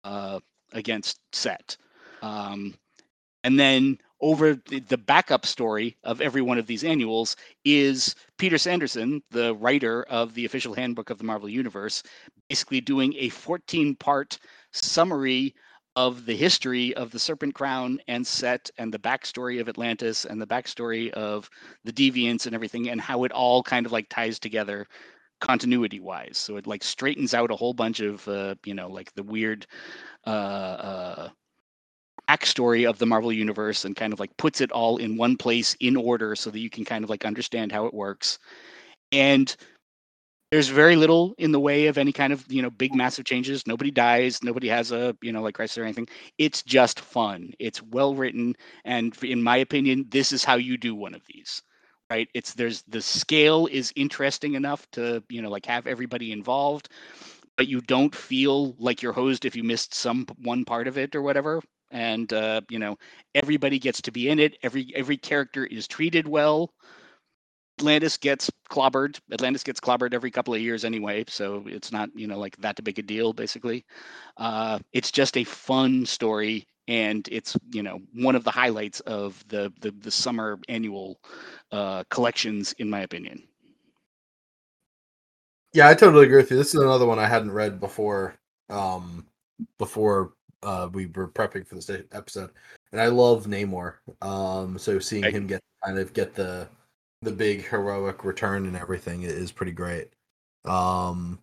[0.04, 0.40] uh,
[0.72, 1.76] against Set.
[2.22, 2.74] Um,
[3.44, 8.58] and then over the, the backup story of every one of these annuals is Peter
[8.58, 12.02] Sanderson, the writer of the official handbook of the Marvel Universe,
[12.48, 14.38] basically doing a 14 part
[14.72, 15.54] summary
[15.96, 20.40] of the history of the Serpent Crown and Set and the backstory of Atlantis and
[20.40, 21.50] the backstory of
[21.84, 24.86] the Deviants and everything and how it all kind of like ties together
[25.40, 26.38] continuity wise.
[26.38, 29.66] So it like straightens out a whole bunch of uh, you know like the weird
[30.26, 31.28] uh, uh,
[32.28, 35.76] backstory of the Marvel universe and kind of like puts it all in one place
[35.80, 38.38] in order so that you can kind of like understand how it works.
[39.12, 39.54] And
[40.50, 43.66] there's very little in the way of any kind of you know big massive changes.
[43.66, 44.42] Nobody dies.
[44.42, 46.08] Nobody has a you know like crisis or anything.
[46.38, 47.52] It's just fun.
[47.58, 48.56] It's well written.
[48.84, 51.62] And in my opinion this is how you do one of these
[52.10, 52.28] right?
[52.34, 56.88] It's there's the scale is interesting enough to you know like have everybody involved
[57.56, 61.14] but you don't feel like you're hosed if you missed some one part of it
[61.14, 61.60] or whatever.
[61.90, 62.96] And uh, you know
[63.34, 64.56] everybody gets to be in it.
[64.62, 66.72] Every every character is treated well
[67.80, 69.18] Atlantis gets clobbered.
[69.32, 72.82] Atlantis gets clobbered every couple of years anyway, so it's not you know like that
[72.84, 73.32] big a deal.
[73.32, 73.86] Basically,
[74.36, 79.42] uh, it's just a fun story, and it's you know one of the highlights of
[79.48, 81.18] the the, the summer annual
[81.72, 83.42] uh, collections, in my opinion.
[85.72, 86.58] Yeah, I totally agree with you.
[86.58, 88.34] This is another one I hadn't read before.
[88.68, 89.26] Um,
[89.78, 92.50] before uh, we were prepping for this episode,
[92.92, 93.94] and I love Namor.
[94.20, 95.34] Um, so seeing Right.
[95.34, 96.68] him get kind of get the
[97.22, 100.08] the big heroic return and everything is pretty great.
[100.64, 101.38] Um,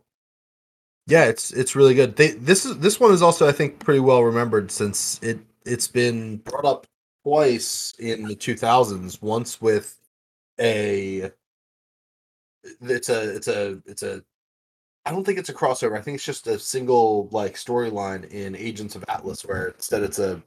[1.07, 2.15] yeah, it's it's really good.
[2.15, 5.87] They this is this one is also I think pretty well remembered since it it's
[5.87, 6.87] been brought up
[7.23, 9.21] twice in the 2000s.
[9.21, 9.97] Once with
[10.59, 11.31] a
[12.81, 14.23] it's a it's a it's a
[15.05, 15.97] I don't think it's a crossover.
[15.97, 20.19] I think it's just a single like storyline in Agents of Atlas where instead it's
[20.19, 20.41] a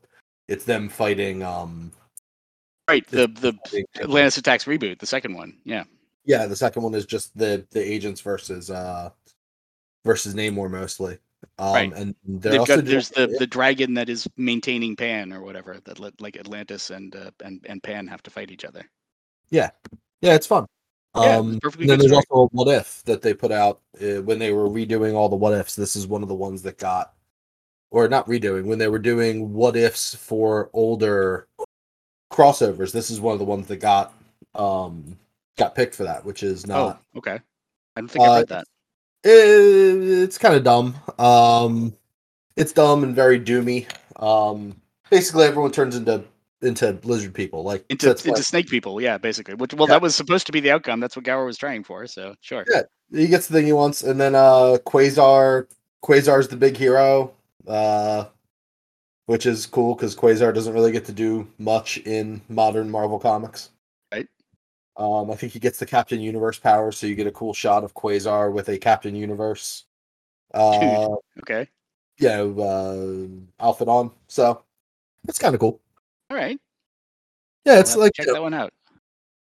[0.49, 1.93] it's them fighting um
[2.91, 5.57] Right, the the Atlantis Attacks reboot, the second one.
[5.65, 5.85] Yeah,
[6.25, 9.11] yeah, the second one is just the the agents versus uh
[10.05, 11.19] versus Namor mostly.
[11.59, 11.93] Um Right.
[11.95, 16.21] and got doing- there's the the dragon that is maintaining Pan or whatever that let,
[16.21, 18.83] like Atlantis and uh, and and Pan have to fight each other.
[19.51, 19.71] yeah,
[20.21, 20.67] yeah, it's fun.
[21.17, 22.23] Yeah, Um, it's then there's story.
[22.31, 25.37] also a what if that they put out uh, when they were redoing all the
[25.37, 25.75] what ifs.
[25.77, 27.15] This is one of the ones that got,
[27.91, 31.49] or not redoing when they were doing what ifs for older
[32.31, 32.93] crossovers.
[32.93, 34.15] This is one of the ones that got
[34.55, 35.19] um
[35.59, 37.03] got picked for that, which is not.
[37.15, 37.39] oh, okay.
[37.97, 38.65] I don't think I Uh, read that.
[39.25, 40.95] Eh, it's kind of dumb.
[41.19, 41.95] Um,
[42.57, 43.87] it's dumb and very doomy.
[44.23, 46.25] Um, basically, everyone turns into
[46.63, 47.63] into lizard people.
[47.63, 49.55] Like Into into snake people, yeah, basically.
[49.55, 49.95] Which well, Yeah.
[49.95, 51.01] that was supposed to be the outcome.
[51.01, 52.07] That's what Ghaur was trying for.
[52.07, 52.65] So sure.
[52.73, 52.83] Yeah.
[53.13, 55.67] he gets the thing he wants, and then uh, Quasar.
[56.03, 57.35] Quasar's the big hero,
[57.69, 58.25] uh,
[59.31, 63.71] which is cool because Quasar doesn't really get to do much in modern Marvel comics.
[64.13, 64.27] Right.
[64.97, 67.85] Um, I think he gets the Captain Universe power, so you get a cool shot
[67.85, 69.85] of Quasar with a Captain Universe.
[70.53, 71.69] Uh, Okay.
[72.19, 73.29] yeah, uh,
[73.61, 74.11] outfit on.
[74.27, 74.65] So
[75.29, 75.81] it's kind of cool.
[76.29, 76.59] All right.
[77.65, 78.73] Yeah, it's like check that one out.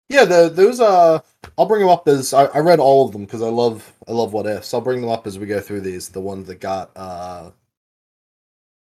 [0.10, 1.20] yeah, the those uh,
[1.60, 4.14] I'll bring them up as I, I read all of them because I love I
[4.14, 4.74] love what ifs.
[4.74, 6.10] I'll bring them up as we go through these.
[6.10, 7.52] The ones that got uh,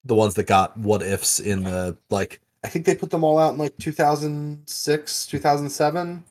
[0.06, 2.40] the ones that got what ifs in the like.
[2.64, 6.24] I think they put them all out in like 2006, 2007,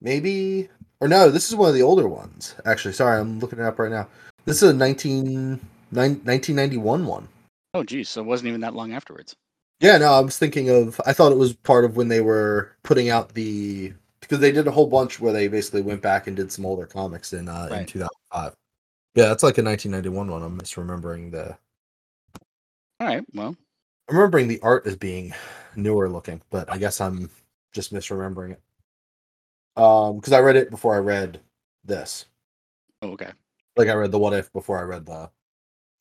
[0.00, 0.68] maybe
[1.00, 1.30] or no.
[1.30, 2.54] This is one of the older ones.
[2.64, 4.08] Actually, sorry, I'm looking it up right now.
[4.44, 5.60] This is a 19,
[5.92, 7.28] nine- 1991 one.
[7.74, 8.08] Oh, geez.
[8.08, 9.36] So it wasn't even that long afterwards.
[9.80, 11.00] Yeah, no, I was thinking of.
[11.06, 14.66] I thought it was part of when they were putting out the because they did
[14.66, 17.68] a whole bunch where they basically went back and did some older comics in uh,
[17.70, 18.54] in 2005.
[19.14, 20.42] Yeah, that's like a 1991 one.
[20.42, 21.56] I'm misremembering the.
[23.00, 23.24] All right.
[23.34, 23.56] Well,
[24.08, 25.34] I'm remembering the art as being
[25.76, 27.30] newer looking, but I guess I'm
[27.72, 28.62] just misremembering it.
[29.76, 31.40] Um, because I read it before I read
[31.84, 32.26] this.
[33.02, 33.32] oh, okay.
[33.76, 35.30] Like I read the What If before I read the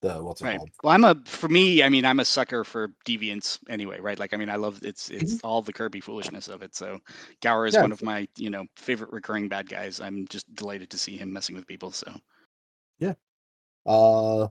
[0.02, 0.50] the what's it Right.
[0.50, 0.72] called?
[0.84, 1.82] Well, I'm a for me.
[1.82, 4.20] I mean, I'm a sucker for deviants anyway, right?
[4.20, 5.38] Like, I mean, I love it's it's Mm-hmm.
[5.43, 6.76] all the Kirby foolishness of it.
[6.76, 7.00] So,
[7.41, 7.80] Ghaur is Yeah.
[7.80, 10.00] one of my you know favorite recurring bad guys.
[10.00, 11.91] I'm just delighted to see him messing with people.
[11.91, 12.14] So,
[13.00, 13.14] yeah.
[13.86, 14.50] Uh,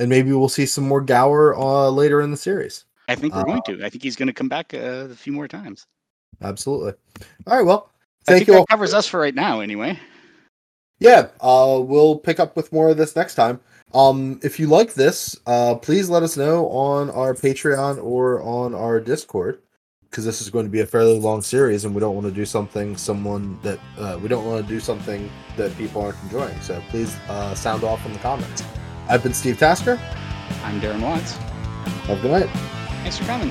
[0.00, 2.86] and maybe we'll see some more Ghaur uh later in the series.
[3.08, 3.84] I think we're Uh, going to.
[3.84, 5.86] I think he's going to come back uh, a few more times.
[6.42, 6.94] Absolutely.
[7.46, 7.64] All right.
[7.66, 7.90] Well,
[8.26, 8.66] I thank think you that all.
[8.66, 9.98] covers us for right now, anyway.
[11.00, 13.58] Yeah, uh, we'll pick up with more of this next time.
[13.94, 18.74] Um, if you like this, uh, please let us know on our Patreon or on
[18.74, 19.60] our Discord,
[20.08, 22.32] because this is going to be a fairly long series, and we don't want to
[22.32, 26.60] do something someone that uh, we don't want to do something that people aren't enjoying.
[26.60, 28.62] So please uh, sound off in the comments.
[29.10, 29.98] I've been Steve Tasker.
[30.62, 31.32] I'm Darren Watts.
[32.06, 32.50] Have a good night.
[33.02, 33.50] Thanks for coming.